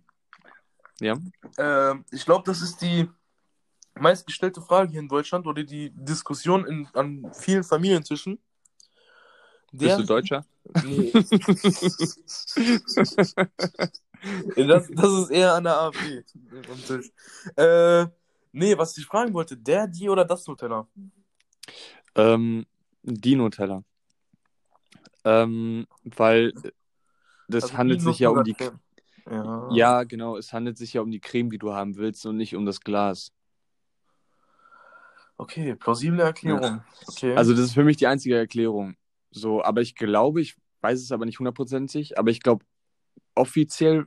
[1.00, 1.18] Ja.
[1.58, 3.10] Ähm, ich glaube, das ist die
[3.96, 8.40] meistgestellte Frage hier in Deutschland oder die Diskussion in, an vielen Familientischen.
[9.72, 10.46] Bist du Deutscher?
[10.86, 11.12] Nee.
[14.56, 16.24] das, das ist eher an der AfD.
[17.56, 18.06] Äh,
[18.52, 20.88] nee, was ich fragen wollte, der, die oder das Nutella?
[22.16, 22.68] Ähm,
[23.02, 23.84] Dino-Teller.
[25.26, 26.54] Ähm, weil
[27.48, 28.52] das Also handelt die sich ja um die.
[28.52, 28.83] Nutella-Creme.
[29.30, 29.70] Ja.
[29.72, 30.38] Ja, genau.
[30.38, 32.82] Es handelt sich ja um die Creme, die du haben willst und nicht um das
[32.82, 33.32] Glas.
[35.38, 36.82] Okay, plausible Erklärung.
[37.08, 37.36] Okay.
[37.36, 38.96] Also, das ist für mich die einzige Erklärung.
[39.32, 42.66] So, aber ich glaube, ich weiß es aber nicht hundertprozentig, aber ich glaube,
[43.36, 44.06] offiziell,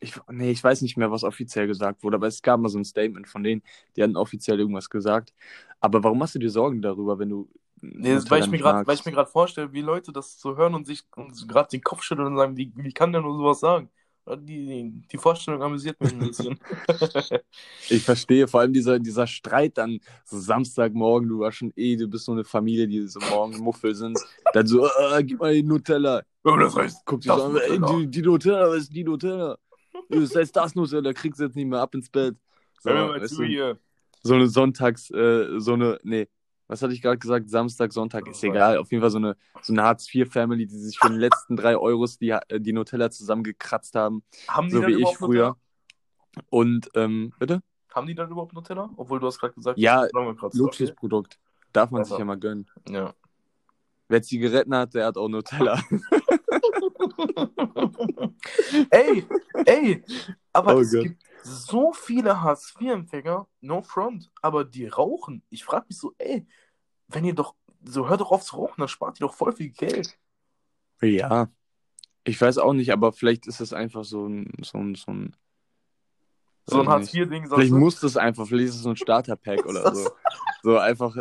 [0.00, 2.78] ich, nee, ich weiß nicht mehr, was offiziell gesagt wurde, aber es gab mal so
[2.78, 3.62] ein Statement von denen,
[3.96, 5.32] die hatten offiziell irgendwas gesagt.
[5.80, 7.48] Aber warum machst du dir Sorgen darüber, wenn du.
[7.80, 8.86] Nee, das, weil ich mir magst?
[8.86, 11.82] weil ich mir gerade vorstelle, wie Leute das so hören und sich und gerade den
[11.82, 13.90] Kopf schütteln und sagen, wie, wie kann der nur sowas sagen?
[14.40, 16.58] Die, die, die Vorstellung amüsiert mich ein bisschen.
[17.88, 22.08] Ich verstehe, vor allem dieser, dieser Streit dann, so Samstagmorgen, du warst schon eh, du
[22.08, 24.18] bist so eine Familie, die so morgen Muffel sind.
[24.52, 26.22] Dann so, äh, gib mal die Nutella.
[26.42, 29.56] oh, das heißt, Guck Das so an, ey, die, die Nutella, was ist die Nutella?
[30.08, 32.36] Das heißt das Nutella, kriegst du jetzt nicht mehr ab ins Bett.
[32.80, 33.78] So, hör mal zu hier.
[34.22, 36.26] so eine Sonntags, äh, so eine, nee,
[36.68, 37.48] was hatte ich gerade gesagt?
[37.48, 38.78] Samstag, Sonntag, ist egal.
[38.78, 42.18] Auf jeden Fall so eine, so eine Hartz-IV-Family, die sich für den letzten drei Euros
[42.18, 45.48] die, äh, die Nutella zusammengekratzt haben, Haben die so wie ich früher.
[45.48, 45.56] Nutella?
[46.50, 47.62] Und, ähm, bitte?
[47.94, 48.90] Haben die dann überhaupt Nutella?
[48.96, 50.06] Obwohl du hast gerade gesagt, Ja.
[50.52, 51.38] Luxusprodukt.
[51.72, 52.14] Darf man Also.
[52.14, 52.66] sich ja mal gönnen.
[52.80, 52.94] Okay.
[52.94, 53.14] Ja.
[54.08, 55.80] Wer Zigaretten hat, der hat auch Nutella.
[58.90, 59.24] ey,
[59.64, 60.04] ey,
[60.52, 65.42] aber Oh es gibt so viele Hartz-IV-Empfänger, no front, aber die rauchen.
[65.48, 66.46] Ich frage mich so, ey,
[67.08, 67.54] wenn ihr doch,
[67.84, 70.18] so hört doch auf zu rauchen, dann spart ihr doch voll viel Geld.
[71.02, 71.48] ja.
[72.24, 75.36] Ich weiß auch nicht, aber vielleicht ist es einfach so ein, so ein, so ein.
[76.64, 76.88] So ein.
[76.88, 77.48] Hartz-IV-Ding.
[77.48, 77.78] Vielleicht du?
[77.78, 80.10] muss das einfach, vielleicht ist es so ein Starter-Pack oder so.
[80.62, 81.14] So einfach.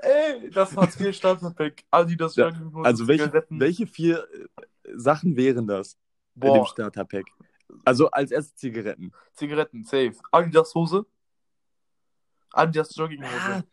[0.00, 1.84] Ey, das Hartz-IV-Starterpack.
[1.90, 2.50] Adidas Ja,
[2.84, 5.98] Also welche, welche vier äh, Sachen wären das
[6.36, 7.26] in dem Boah, Starter-Pack?
[7.88, 9.12] Also als erstes Zigaretten.
[9.32, 10.14] Zigaretten, safe.
[10.30, 11.06] Adidas Hose.
[12.52, 13.64] Adidas Jogginghose.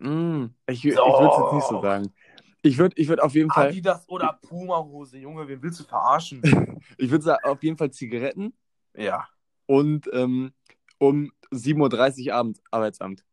[0.00, 0.08] Ja.
[0.08, 2.14] Mm, ich ich würde es jetzt nicht so sagen.
[2.62, 5.84] Ich würde ich würd auf jeden Fall, Adidas oder Puma Hose, Junge, wen willst du
[5.84, 6.40] verarschen?
[6.98, 8.52] ich würde sagen, auf jeden Fall Zigaretten
[8.94, 9.28] ja.
[9.66, 10.52] und ähm,
[10.98, 13.24] um 7.30 Uhr Abend Arbeitsamt.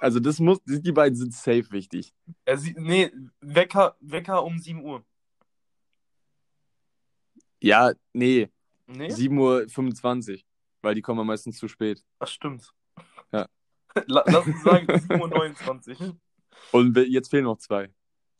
[0.00, 2.12] Also das muss, die beiden sind safe wichtig.
[2.44, 5.04] Er sieht, nee, Wecker, Wecker um 7 Uhr.
[7.60, 8.50] Ja, nee,
[8.92, 9.08] Nee?
[9.08, 10.38] 7.25 Uhr,
[10.82, 12.02] weil die kommen meistens zu spät.
[12.18, 12.72] Ach, stimmt.
[13.32, 13.48] Ja.
[14.06, 16.16] La lass uns sagen 7.29 Uhr.
[16.72, 17.90] Und jetzt fehlen noch zwei.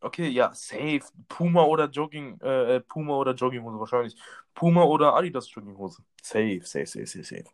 [0.01, 1.03] Okay, ja, safe.
[1.29, 4.17] Puma oder Jogging, äh, Puma oder Jogginghose wahrscheinlich.
[4.55, 6.03] Puma oder Adidas Jogginghose.
[6.21, 7.45] Safe, safe, safe, safe, safe.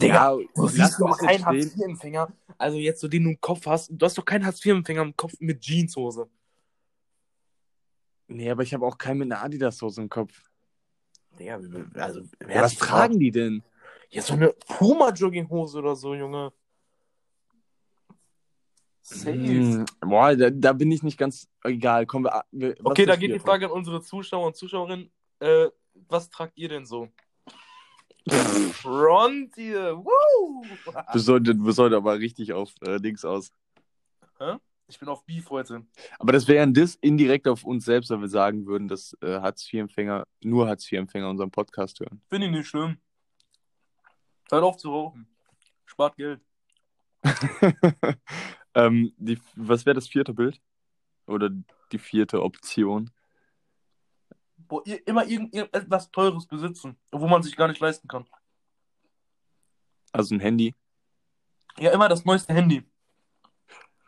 [0.00, 1.44] Digga, ja, Du siehst doch keinen.
[1.44, 3.90] Hartz-IV-Empfänger, also jetzt so den du im Kopf hast.
[3.90, 6.28] Du hast doch keinen Hartz-IV-Empfänger im Kopf mit Jeanshose.
[8.30, 10.48] Nee, aber ich habe auch keinen mit einer Adidas-Hose im Kopf.
[11.38, 11.60] Digga,
[11.94, 13.62] also, Ja, was tragen die denn?
[14.10, 16.52] Ja, so eine Puma-Jogginghose oder so, Junge.
[19.02, 19.32] Safe.
[19.32, 21.48] Hm, boah, da, da bin ich nicht ganz.
[21.64, 22.44] Egal, kommen wir.
[22.52, 23.38] wir Okay, da das geht die?
[23.40, 25.10] Frage an unsere Zuschauer und Zuschauerinnen.
[25.40, 25.68] Äh,
[26.08, 27.08] was tragt ihr denn so?
[28.74, 30.62] Frontier, woo!
[30.84, 33.50] Wir sollten aber richtig auf äh, Dings aus.
[34.90, 35.86] Ich bin auf Beef heute.
[36.18, 39.40] Aber das wäre ein Diss indirekt auf uns selbst, wenn wir sagen würden, dass äh,
[39.40, 42.20] Hartz-IV-Empfänger, nur Hartz-IV-Empfänger unseren Podcast hören.
[42.28, 42.98] Finde ich nicht schlimm.
[44.50, 45.28] Hört auf zu rauchen.
[45.84, 46.40] Spart Geld.
[48.74, 50.60] ähm, die, was wäre das vierte Bild?
[51.26, 51.48] oder
[51.92, 53.08] die vierte Option.
[54.56, 58.26] Boah, ihr- immer irgend, irgendetwas Teures besitzen, wo man sich gar nicht leisten kann.
[60.10, 60.74] Also ein Handy.
[61.78, 62.82] Ja, immer das neueste Handy.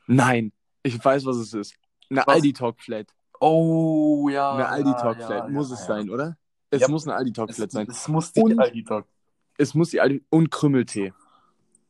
[0.08, 1.74] Nein, ich weiß, was es ist.
[2.10, 2.28] Eine Was?
[2.28, 3.14] Aldi Talk Flat.
[3.40, 4.54] Oh, ja.
[4.54, 5.86] Eine Aldi Talk Flat ja, muss ja, es ja.
[5.86, 6.36] sein, oder?
[6.70, 7.86] Es muss eine Aldi Talk Flat sein.
[7.88, 9.06] es muss die Und- Aldi Talk.
[9.58, 11.12] Es muss die Aldi und Krümmeltee.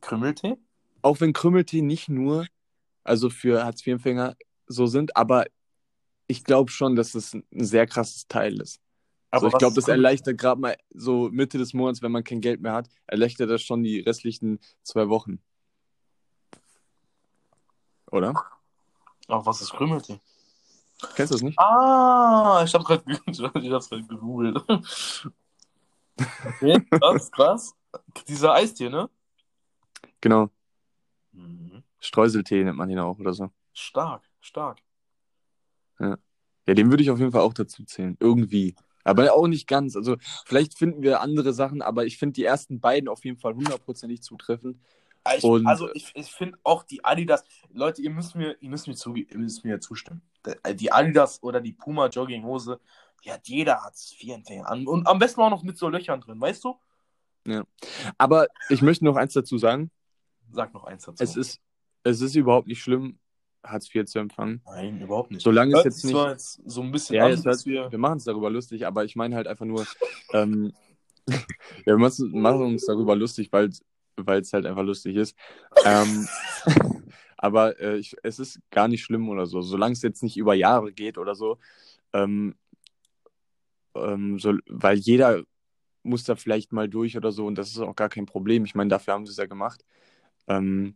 [0.01, 0.57] Krümmeltee?
[1.01, 2.45] Auch wenn Krümmeltee nicht nur,
[3.03, 4.35] also für Hartz-IV-Empfänger
[4.67, 5.45] so sind, aber
[6.27, 8.79] ich glaube schon, dass es ein sehr krasses Teil ist.
[9.29, 12.61] Also ich glaube, das erleichtert gerade mal so Mitte des Monats, wenn man kein Geld
[12.61, 15.39] mehr hat, erleichtert das schon die restlichen zwei Wochen.
[18.11, 18.33] Oder?
[19.33, 20.19] Ach, was ist Krümmeltee?
[21.15, 21.57] Kennst du das nicht?
[21.57, 23.03] Ah, ich habe gerade
[24.07, 24.63] gegoogelt.
[26.45, 27.75] Okay, krass, krass.
[28.27, 29.09] Dieser Eistee, ne?
[30.21, 30.51] Genau.
[31.31, 31.83] Mhm.
[31.99, 33.49] Streuseltee nennt man ihn auch oder so.
[33.73, 34.79] Stark, stark.
[35.99, 36.17] Ja,
[36.67, 38.15] den würde ich auf jeden Fall auch dazu zählen.
[38.19, 38.75] Irgendwie.
[39.03, 39.95] Aber auch nicht ganz.
[39.95, 43.55] Also vielleicht finden wir andere Sachen, aber ich finde die ersten beiden auf jeden Fall
[43.55, 44.77] hundertprozentig zutreffend.
[45.37, 48.87] Ich, Und- also ich, ich finde auch die Adidas, Leute, ihr müsst mir, ihr müsst
[48.87, 50.21] mir, zu, ihr müsst mir zustimmen.
[50.75, 52.79] Die Adidas oder die Puma Jogginghose,
[53.23, 54.85] die hat jeder Hartz IV-Empfänger an.
[54.85, 56.75] Und am besten auch noch mit so Löchern drin, weißt du?
[58.17, 59.91] Aber ich möchte noch eins dazu sagen.
[60.51, 61.23] Sag noch eins dazu.
[61.23, 61.61] Es ist,
[62.03, 63.17] es ist überhaupt nicht schlimm,
[63.63, 64.61] Hartz IV zu empfangen.
[64.65, 65.41] Nein, überhaupt nicht.
[65.41, 66.15] Solange es jetzt nicht.
[66.15, 69.05] jetzt so ein bisschen Ja, an, es hört, wir, wir machen uns darüber lustig, aber
[69.05, 69.85] ich meine halt einfach nur,
[70.33, 70.73] ähm,
[71.27, 71.37] ja,
[71.85, 73.69] wir machen machen uns darüber lustig, weil
[74.15, 75.35] es halt einfach lustig ist.
[75.85, 76.27] Ähm,
[77.37, 80.53] aber äh, ich, es ist gar nicht schlimm oder so, solange es jetzt nicht über
[80.53, 81.57] Jahre geht oder so,
[82.13, 82.55] ähm,
[83.95, 85.43] ähm, so, weil jeder
[86.03, 88.65] muss da vielleicht mal durch oder so und das ist auch gar kein Problem.
[88.65, 89.83] Ich meine, dafür haben sie es ja gemacht.
[90.47, 90.95] Ähm,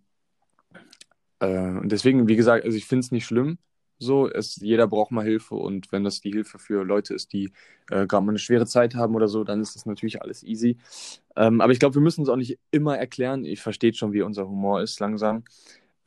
[1.39, 3.57] äh, und deswegen, wie gesagt, also ich finde es nicht schlimm.
[3.99, 7.51] So, es, jeder braucht mal Hilfe und wenn das die Hilfe für Leute ist, die
[7.89, 10.77] äh, gerade mal eine schwere Zeit haben oder so, dann ist das natürlich alles easy.
[11.35, 13.45] Ähm, aber ich glaube, wir müssen es auch nicht immer erklären.
[13.45, 15.43] Ich verstehe schon, wie unser Humor ist langsam.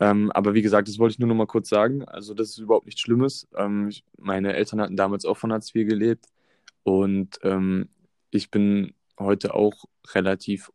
[0.00, 2.04] Ähm, aber wie gesagt, das wollte ich nur noch mal kurz sagen.
[2.04, 3.48] Also das ist überhaupt nichts Schlimmes.
[3.56, 6.26] Ähm, ich, meine Eltern hatten damals auch von Hartz IV gelebt
[6.84, 7.88] und ähm,
[8.30, 10.70] ich bin heute auch relativ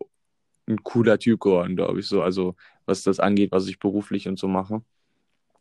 [0.67, 2.21] ein cooler Typ geworden, glaube ich so.
[2.23, 4.83] Also was das angeht, was ich beruflich und so mache.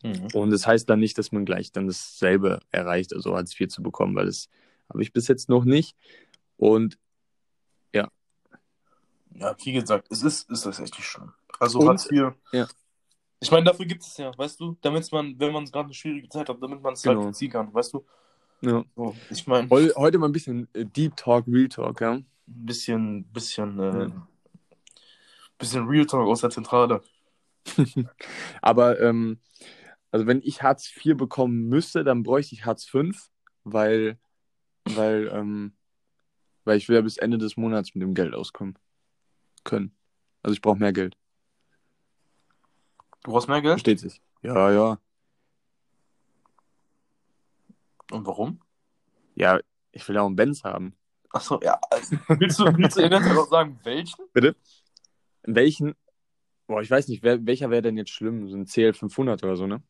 [0.05, 0.29] Mhm.
[0.35, 3.83] Und das heißt dann nicht, dass man gleich dann dasselbe erreicht, also Hartz IV zu
[3.83, 4.49] bekommen, weil das
[4.89, 5.97] habe ich bis jetzt noch nicht.
[6.57, 6.99] Und
[9.37, 11.33] ja, wie gesagt, es ist, ist das echt nicht schlimm.
[11.59, 12.33] Also Und- Hartz IV.
[12.53, 12.69] ja.
[13.41, 16.29] Ich meine, dafür gibt es ja, weißt du, damit man, wenn man gerade eine schwierige
[16.29, 17.23] Zeit hat, damit man es Genau.
[17.23, 18.07] halt beziehen kann, weißt du?
[18.63, 22.01] ja, So, ich meine, ein Heu- heute mal ein bisschen äh, Deep Talk, Real Talk,
[22.01, 22.21] ja.
[22.47, 24.29] bisschen, bisschen, äh, Ja.
[25.59, 27.03] bisschen Real Talk aus der Zentrale.
[28.63, 29.41] Aber ähm,
[30.15, 33.11] also wenn ich Hartz IV bekommen müsste, dann bräuchte ich Hartz V,
[33.65, 34.17] weil,
[34.85, 35.73] weil, ähm,
[36.63, 38.79] weil ich will ja bis Ende des Monats mit dem Geld auskommen
[39.65, 39.93] können.
[40.41, 41.17] Also ich brauche mehr Geld.
[43.25, 43.73] Du brauchst mehr Geld?
[43.73, 44.23] Versteht sich.
[44.43, 45.01] Ja, ja.
[48.13, 48.61] Und warum?
[49.35, 49.59] Ja,
[49.91, 50.95] ich will ja auch einen Benz haben.
[51.31, 51.81] Achso, ja.
[51.91, 54.27] Also, willst du, willst du auch sagen, welchen?
[54.33, 54.55] Bitte?
[55.43, 55.97] Welchen?
[56.69, 58.49] Boah, ich weiß nicht, wer, welcher wäre denn jetzt schlimm?
[58.49, 59.83] So ein CL 500 oder so, ne?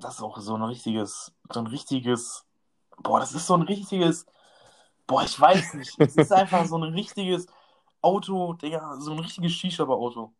[0.00, 2.44] Das ist auch so ein richtiges, so ein richtiges,
[3.02, 4.26] boah, das ist so ein richtiges,
[5.06, 5.94] boah, ich weiß nicht.
[5.98, 7.46] Es ist einfach so ein richtiges
[8.00, 10.32] Auto, Digga, so ein richtiges Shisha-Auto.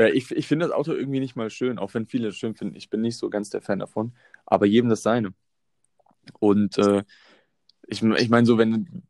[0.00, 2.54] Ja, ich ich finde das Auto irgendwie nicht mal schön, auch wenn viele es schön
[2.54, 2.76] finden.
[2.76, 5.34] Ich bin nicht so ganz der Fan davon, aber jedem das seine.
[6.40, 7.04] Und äh,
[7.86, 9.02] ich, ich meine, so wenn,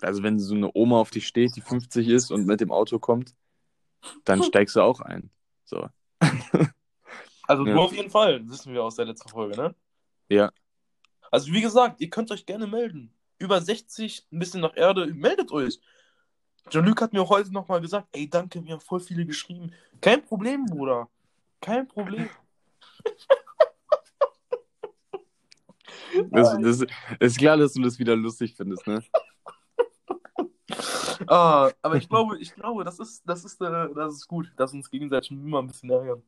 [0.00, 2.98] also wenn so eine Oma auf dich steht, die 50 ist und mit dem Auto
[2.98, 3.34] kommt,
[4.24, 5.30] dann steigst du auch ein.
[5.64, 5.88] So.
[7.48, 7.74] Also Ja.
[7.74, 9.74] du auf jeden Fall, wissen wir aus der letzten Folge, ne?
[10.28, 10.52] Ja.
[11.30, 13.10] Also wie gesagt, ihr könnt euch gerne melden.
[13.38, 15.80] Über 60, ein bisschen nach Erde, meldet euch.
[16.68, 19.72] Jean-Luc hat mir auch heute nochmal gesagt, ey, danke, mir haben voll viele geschrieben.
[20.02, 21.08] Kein Problem, Bruder.
[21.60, 22.28] Kein Problem.
[26.30, 26.84] Das, das,
[27.20, 29.02] ist klar, dass du das wieder lustig findest, ne?
[31.26, 34.72] Ah, aber ich glaube, ich glaube, das ist, das ist, äh, das ist gut, dass
[34.72, 36.22] uns gegenseitig immer ein bisschen ärgern.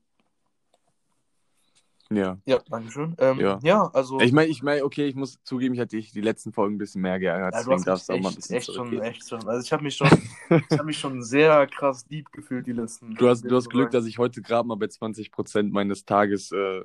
[2.12, 2.38] Ja.
[2.44, 3.14] Ja, Dankeschön.
[3.18, 3.58] Ähm, Ja.
[3.62, 3.88] ja.
[3.94, 4.20] also.
[4.20, 6.78] Ich meine, ich meine, okay, ich muss zugeben, ich hatte dich die letzten Folgen ein
[6.78, 9.00] bisschen mehr geärgert, ja, du hast darfst du auch mal ein echt, bisschen echt schon,
[9.00, 9.46] echt schon.
[9.48, 10.08] Also ich habe mich schon,
[10.48, 13.14] ich habe mich schon sehr krass deep gefühlt die letzten.
[13.14, 16.82] Du hast, du hast Glück, dass ich heute gerade mal bei 20% meines Tages äh,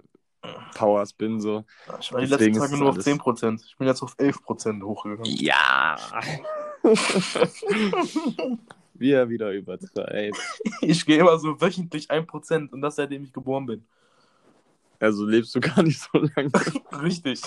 [0.75, 1.63] Powers bin, so.
[1.99, 3.63] ich war die deswegen letzten Tage nur auf alles- 10%.
[3.65, 5.25] Ich bin jetzt auf 11% hochgegangen.
[5.25, 5.95] Ja.
[8.93, 10.37] Wie er wieder übertreibt.
[10.81, 13.85] Ich gehe immer so wöchentlich 1% und das seitdem ich geboren bin.
[14.99, 16.51] Also lebst du gar nicht so lange.
[17.03, 17.41] Richtig.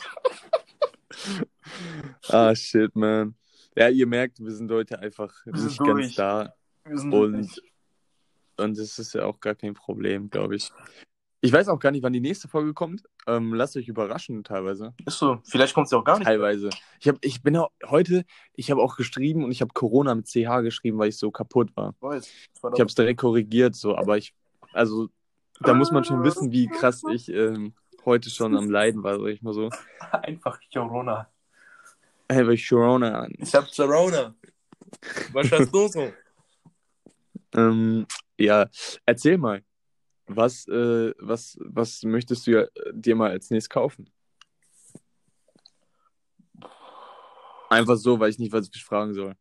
[2.28, 3.34] ah, shit, man.
[3.76, 6.14] Ja, ihr merkt, wir sind heute einfach Wir nicht sind ganz durch.
[6.16, 6.54] da.
[6.84, 7.62] Wir sind Und- durch.
[8.60, 10.72] Und das ist ja auch gar kein Problem, glaube ich.
[11.40, 13.04] Ich weiß auch gar nicht, wann die nächste Folge kommt.
[13.28, 14.92] Ähm, lasst euch überraschen, teilweise.
[15.06, 15.38] Ist so.
[15.44, 16.26] Vielleicht kommt ja auch gar nicht.
[16.26, 16.70] Teilweise.
[16.98, 18.24] Ich, hab, ich bin auch, heute,
[18.54, 21.70] ich habe auch geschrieben und ich habe Corona mit CH geschrieben, weil ich so kaputt
[21.76, 21.94] war.
[21.94, 22.26] Ich weiß.
[22.54, 24.34] Ich habe es direkt korrigiert, so, aber ich,
[24.72, 25.08] also,
[25.60, 29.28] da muss man schon wissen, wie krass ich ähm, heute schon am Leiden war, sag
[29.28, 29.70] ich mal so.
[30.22, 31.28] einfach Corona.
[32.30, 33.32] Ich Corona an.
[33.38, 34.34] Ich hab Corona.
[35.32, 36.12] Was hast du so?
[37.54, 38.06] Ähm,
[38.36, 38.68] ja,
[39.06, 39.64] erzähl mal.
[40.26, 44.10] Was, äh, was, was möchtest du ja, äh, dir mal als nächstes kaufen?
[47.70, 49.34] Einfach so, weil ich nicht, was ich dich fragen soll.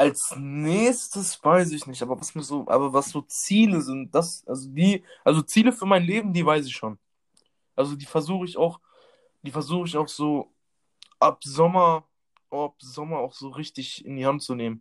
[0.00, 4.42] Als nächstes weiß ich nicht, aber was mir so, aber was so Ziele sind, das,
[4.46, 6.98] also die, also Ziele für mein Leben, die weiß ich schon.
[7.76, 8.80] Also die versuche ich auch,
[9.42, 10.54] die versuche ich auch so
[11.18, 12.04] ab Sommer,
[12.50, 14.80] ab Sommer auch so richtig in die Hand zu nehmen.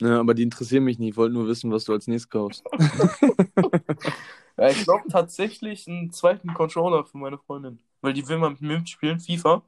[0.00, 1.10] Ja, aber die interessieren mich nicht.
[1.10, 2.64] Ich wollte nur wissen, was du als nächstes kaufst.
[4.58, 8.62] Ja, ich glaube tatsächlich einen zweiten Controller für meine Freundin, weil die will mal mit
[8.62, 9.62] mir spielen, FIFA.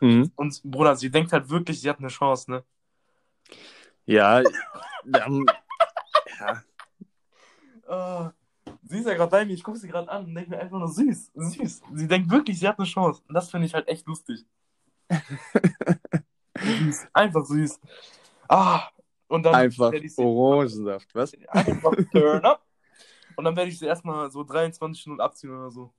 [0.00, 0.32] Mhm.
[0.34, 2.64] Und Bruder, sie denkt halt wirklich, sie hat eine Chance, ne?
[4.06, 4.42] Ja,
[5.14, 5.46] ähm,
[6.38, 6.62] ja,
[7.88, 8.32] Ah,
[8.84, 10.78] sie ist ja gerade bei mir, ich gucke sie gerade an und denke mir einfach
[10.78, 11.82] nur süß, süß.
[11.92, 13.22] Sie denkt wirklich, sie hat eine Chance.
[13.28, 14.46] Und das finde ich halt echt lustig.
[16.58, 17.80] süß, einfach süß.
[18.48, 18.88] Ah,
[19.28, 21.32] und dann einfach werde ich sie Orangensaft, was?
[21.48, 22.64] einfach turn up.
[23.36, 25.92] Und dann werde ich sie erstmal so 23 Stunden abziehen oder so.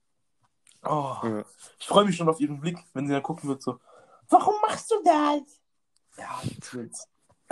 [0.83, 1.43] Oh, Ja.
[1.79, 3.79] ich freue mich schon auf ihren Blick, wenn sie dann gucken wird, so,
[4.29, 5.61] warum machst du das?
[6.17, 6.41] Ja,
[6.81, 7.07] jetzt.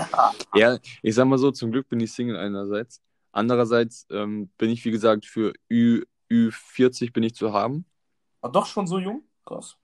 [0.56, 3.02] Ja, ich sag mal so, zum Glück bin ich Single einerseits.
[3.32, 7.86] Andererseits ähm, bin ich, wie gesagt, für Ü, Ü40 bin ich zu haben.
[8.42, 9.24] Ah, doch schon so jung?
[9.46, 9.78] Krass.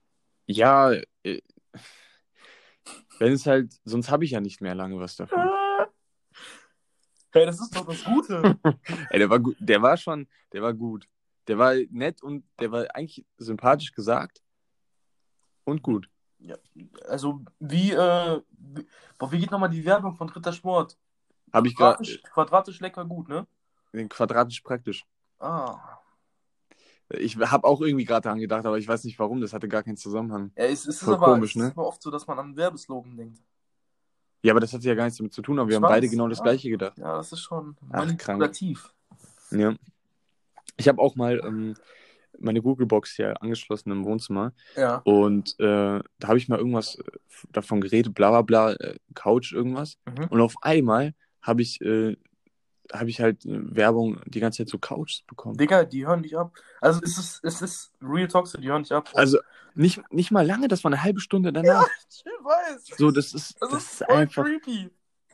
[0.46, 0.92] Ja,
[1.22, 1.40] äh,
[3.18, 5.38] wenn es halt, sonst habe ich ja nicht mehr lange was davon.
[7.30, 8.58] Hey, das ist doch das Gute.
[9.10, 11.06] Ey, der war gut, der war schon, der war gut.
[11.46, 14.42] Der war nett und der war eigentlich sympathisch gesagt
[15.64, 16.08] und gut.
[17.08, 18.86] Also, wie, äh, wie,
[19.18, 20.96] boah, wie geht nochmal die Werbung von Dritter Sport?
[21.52, 23.46] Habe ich gerade Quadratisch, lecker gut, ne?
[24.08, 25.06] quadratisch praktisch.
[25.40, 25.78] Ah.
[27.10, 29.82] Ich habe auch irgendwie gerade daran gedacht, aber ich weiß nicht warum, das hatte gar
[29.82, 30.52] keinen Zusammenhang.
[30.56, 31.64] Ja, es, es ist aber, komisch, es ne?
[31.68, 33.42] ist aber oft so, dass man an Werbeslogan denkt.
[34.42, 36.08] Ja, aber das hat ja gar nichts damit zu tun, aber wir Ich haben beide
[36.08, 36.44] genau das ja.
[36.44, 36.98] gleiche gedacht.
[36.98, 38.94] Ja, das ist schon manipulativ.
[39.50, 39.74] Ja.
[40.76, 41.74] Ich habe auch mal ähm,
[42.38, 44.96] meine Google-Box hier angeschlossen im Wohnzimmer Ja.
[45.04, 47.02] und äh, da habe ich mal irgendwas äh,
[47.52, 49.98] davon geredet, bla bla bla, äh, Couch, irgendwas.
[50.06, 50.24] Mhm.
[50.30, 52.16] Und auf einmal habe ich, äh,
[52.92, 55.56] habe ich halt äh, Werbung die ganze Zeit zu Couches bekommen.
[55.56, 56.52] Digga, die hören dich ab.
[56.80, 59.10] Also, es ist, es ist Real Talks, die hören dich ab.
[59.14, 59.38] Also
[59.74, 61.86] nicht, nicht mal lange, das war eine halbe Stunde danach.
[62.10, 62.96] ich weiß.
[62.98, 64.90] So, das ist, Das, das ist ist einfach, creepy.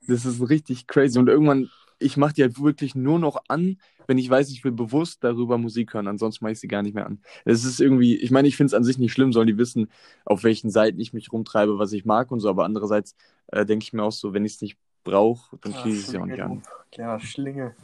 [0.09, 1.19] das ist richtig crazy.
[1.19, 4.73] Und irgendwann, ich mache die halt wirklich nur noch an, wenn ich weiß, ich will
[4.73, 6.09] bewusst darüber Musik hören.
[6.09, 7.23] Ansonsten mache ich sie gar nicht mehr an.
[7.45, 9.91] Es ist irgendwie, ich meine, ich finde es an sich nicht schlimm, sollen die wissen,
[10.25, 12.49] auf welchen Seiten ich mich rumtreibe, was ich mag und so.
[12.51, 13.15] Aber andererseits
[13.49, 16.07] äh, denke ich mir auch so, wenn ich es nicht brauche, dann Ah, schließe ich
[16.07, 16.63] es ja auch nicht an.
[16.97, 17.75] Ja, Schlinge.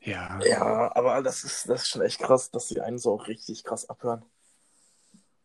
[0.00, 0.40] Ja.
[0.46, 3.64] Ja, aber das ist, das ist schon echt krass, dass die einen so auch richtig
[3.64, 4.22] krass abhören.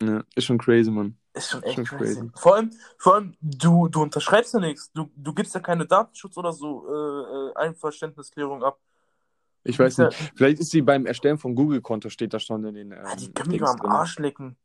[0.01, 1.17] Ja, ist schon crazy, Mann.
[1.33, 2.15] Ist schon echt Schon crazy.
[2.15, 2.31] crazy.
[2.35, 4.91] Vor allem, vor allem du, du unterschreibst ja nichts.
[4.93, 8.79] Du, du gibst ja keine Datenschutz oder so äh, äh, Einverständnisklärung ab.
[9.63, 10.13] Ich weiß nicht.
[10.35, 12.91] Vielleicht ist sie beim Erstellen von Google-Konto, steht da schon in den.
[12.91, 13.85] Ähm, Ah, die können mich mal am.
[13.91, 14.57] Arsch lecken.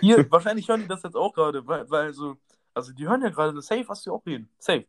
[0.00, 2.36] Hier, wahrscheinlich hören die das jetzt auch gerade, weil, weil so,
[2.74, 4.48] also die hören ja gerade safe, was wir auch reden.
[4.58, 4.84] Safe.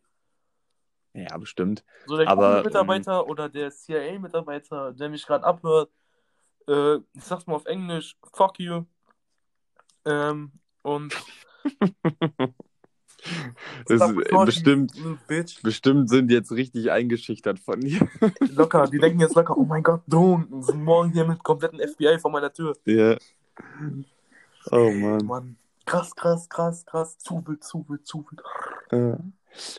[1.14, 1.84] Ja, bestimmt.
[2.06, 5.92] So der Aber, ähm, Google-Mitarbeiter oder der CIA-Mitarbeiter, der mich gerade abhört,
[6.68, 8.84] äh, ich sag's mal auf Englisch, fuck you.
[10.06, 10.52] Ähm,
[10.82, 11.14] und
[13.88, 14.94] bestimmt,
[15.64, 18.08] bestimmt sind jetzt richtig eingeschüchtert von dir.
[18.52, 22.20] Locker, die denken jetzt locker, oh mein Gott, Drohnen, sind morgen hier mit kompletten FBI
[22.20, 22.76] vor meiner Tür.
[22.86, 23.18] ja.
[24.72, 25.26] Oh Mann.
[25.26, 25.58] Mann.
[25.86, 27.18] Krass, krass, krass, krass.
[27.18, 28.42] Zu wild, zu wild, zu wild.
[28.90, 29.22] Äh,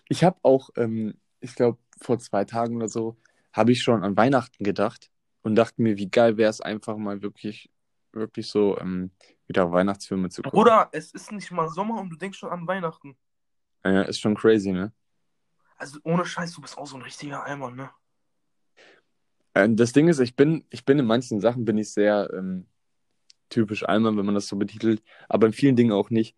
[0.08, 3.16] Ich habe auch, ähm, ich glaube, vor zwei Tagen oder so,
[3.52, 5.10] habe ich schon an Weihnachten gedacht
[5.44, 7.70] und dachte mir, wie geil wäre es einfach mal wirklich,
[8.12, 9.10] wirklich so ähm,
[9.46, 10.58] wieder Weihnachtsfilme zu gucken.
[10.58, 13.16] Bruder, es ist nicht mal Sommer und du denkst schon an Weihnachten.
[13.84, 14.92] Ja, ist schon crazy, ne?
[15.76, 17.90] Also ohne Scheiß, du bist auch so ein richtiger Eimer, ne?
[19.52, 22.66] Äh, Das Ding ist, ich bin, ich bin in manchen Sachen bin ich sehr ähm,
[23.50, 26.34] typisch Allmann, wenn man das so betitelt, aber in vielen Dingen auch nicht.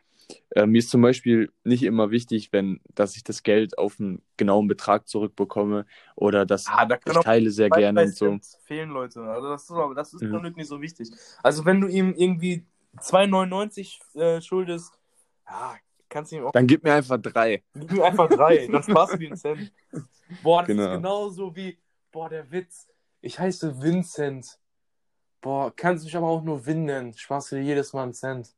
[0.51, 4.23] Äh, mir ist zum Beispiel nicht immer wichtig, wenn, dass ich das Geld auf einen
[4.37, 8.39] genauen Betrag zurückbekomme oder dass Ah, da ich teile sehr gerne und so.
[8.65, 9.21] Fehlen, Leute.
[9.23, 11.11] Also das ist aber das ist Glück nicht so wichtig.
[11.43, 12.65] Also wenn du ihm irgendwie
[12.99, 14.93] 2,99 äh, schuldest,
[15.49, 15.77] ja,
[16.09, 17.63] kannst du ihm auch Dann gib mir einfach drei.
[17.75, 19.73] gib ihm einfach drei, dann sparst du den Cent.
[20.43, 20.83] Boah, das Genau.
[20.85, 21.79] ist genauso wie,
[22.11, 22.89] boah, der Witz.
[23.21, 24.59] Ich heiße Vincent.
[25.41, 27.13] Boah, kannst mich aber auch nur Vin nennen.
[27.15, 28.55] Sparst du dir jedes Mal einen Cent.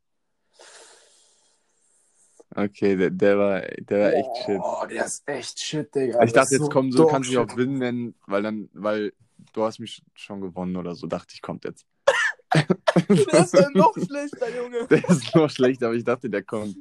[2.64, 4.58] Okay, der, der war, der war echt shit.
[4.58, 6.24] Boah, der ist echt shit, Digga.
[6.24, 7.50] Ich dachte, jetzt kommt so, du dog kannst mich shit.
[7.50, 9.12] auch Win nennen, weil dann, weil
[9.52, 11.86] du hast mich schon gewonnen oder so, dachte ich, kommt jetzt.
[12.54, 14.86] Der ist ja noch schlechter, Junge.
[14.88, 16.76] Der ist noch schlecht, aber ich dachte, der kommt.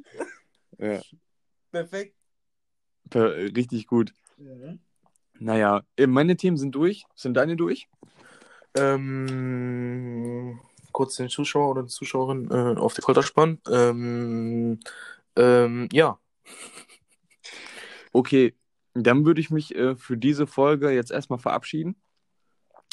[0.78, 1.00] Ja,
[1.70, 2.16] Perfekt.
[3.10, 4.12] per- richtig gut.
[5.38, 7.04] Naja, äh, meine Themen sind durch.
[7.14, 7.88] Sind deine durch?
[8.74, 10.58] Ähm,
[10.92, 13.60] kurz den Zuschauer oder die Zuschauerin äh, auf die Folter spannen.
[13.70, 14.80] Ähm,
[15.38, 16.18] ähm, ja.
[18.12, 18.54] Okay,
[18.94, 21.96] dann würde ich mich äh, für diese Folge jetzt erstmal verabschieden.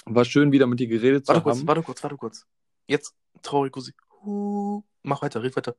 [0.06, 1.68] War schön, wieder mit dir geredet zu Warte kurz, haben.
[1.68, 2.46] warte kurz, warte kurz.
[2.88, 3.96] Jetzt traurig Musik.
[4.24, 4.84] Huh.
[5.02, 5.76] Mach weiter, red weiter.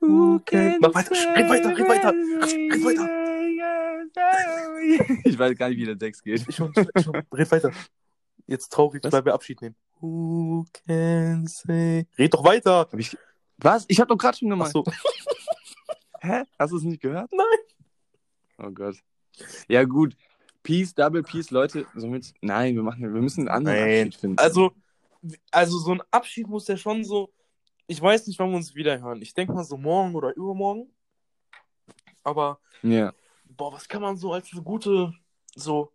[0.00, 0.76] Okay.
[0.80, 3.08] Mach weiter, red weiter, red weiter, red weiter.
[5.24, 6.44] Ich weiß gar nicht, wie der Text geht.
[6.46, 7.70] Ich schon, ich schon, red weiter.
[8.46, 9.76] Jetzt traurig, weil wir Abschied nehmen.
[10.00, 12.06] Who can say...
[12.18, 12.80] Red doch weiter.
[12.80, 13.16] Hab ich...
[13.58, 13.84] Was?
[13.88, 14.72] Ich habe doch gerade schon Ach gemacht.
[14.72, 14.84] so.
[16.20, 16.42] Hä?
[16.58, 17.30] Hast du es nicht gehört?
[17.32, 17.46] Nein.
[18.58, 18.96] Oh Gott.
[19.68, 20.16] Ja, gut.
[20.62, 21.86] Peace, Double Peace, Leute.
[21.94, 22.34] Somit.
[22.42, 24.06] Nein, wir machen, wir müssen einen anderen Nein.
[24.06, 24.38] Abschied finden.
[24.38, 24.72] Also,
[25.50, 27.32] also so ein Abschied muss ja schon so.
[27.86, 29.22] Ich weiß nicht, wann wir uns wieder hören.
[29.22, 30.92] Ich denke mal so morgen oder übermorgen.
[32.22, 33.12] Aber, Ja.
[33.44, 35.14] boah, was kann man so als eine gute,
[35.56, 35.92] so.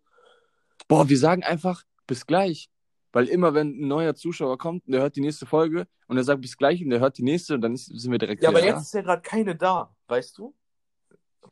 [0.88, 2.68] Boah, wir sagen einfach bis gleich.
[3.12, 6.24] Weil immer, wenn ein neuer Zuschauer kommt, und der hört die nächste Folge und er
[6.24, 8.50] sagt bis gleich und der hört die nächste und dann ist, sind wir direkt Ja,
[8.50, 10.54] aber jetzt ist ja gerade keine da, weißt du?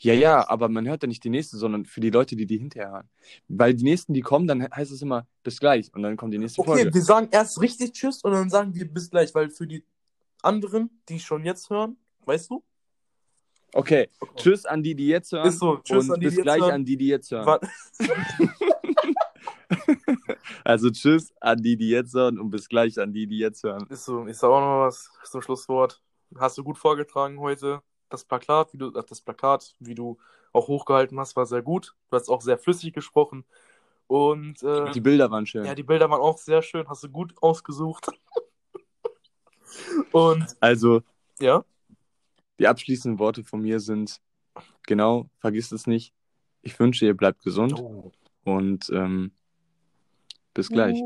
[0.00, 2.58] Ja, ja, aber man hört ja nicht die nächste, sondern für die Leute, die die
[2.58, 3.10] hinterher hören.
[3.46, 6.38] Weil die nächsten, die kommen, dann heißt es immer bis gleich und dann kommt die
[6.38, 6.94] nächste Okay, Folge.
[6.94, 9.84] wir sagen erst richtig Tschüss und dann sagen wir bis gleich, weil für die
[10.42, 12.64] anderen, die schon jetzt hören, weißt du?
[13.72, 15.48] Okay, tschüss an die, die jetzt hören.
[15.48, 16.70] Ist so, tschüss und an die, bis die jetzt gleich hören.
[16.72, 17.58] an die, die jetzt hören.
[20.62, 23.86] Also tschüss an die, die jetzt hören und bis gleich an die, die jetzt hören.
[23.88, 26.02] Ist so, ich sag auch noch was zum Schlusswort.
[26.38, 27.80] Hast du gut vorgetragen heute.
[28.14, 30.18] Das Plakat, wie du, ach, das Plakat, wie du
[30.52, 31.96] auch hochgehalten hast, war sehr gut.
[32.10, 33.44] Du hast auch sehr flüssig gesprochen.
[34.06, 35.64] Und äh, Die Bilder waren schön.
[35.64, 38.06] ja, die Bilder waren auch sehr schön, hast du gut ausgesucht.
[40.12, 41.02] Und Also
[41.40, 41.64] ja,
[42.60, 44.20] die abschließenden Worte von mir sind,
[44.86, 46.14] genau, vergisst es nicht.
[46.62, 47.82] Ich wünsche, ihr bleibt gesund
[48.44, 49.32] und ähm,
[50.54, 51.00] bis gleich.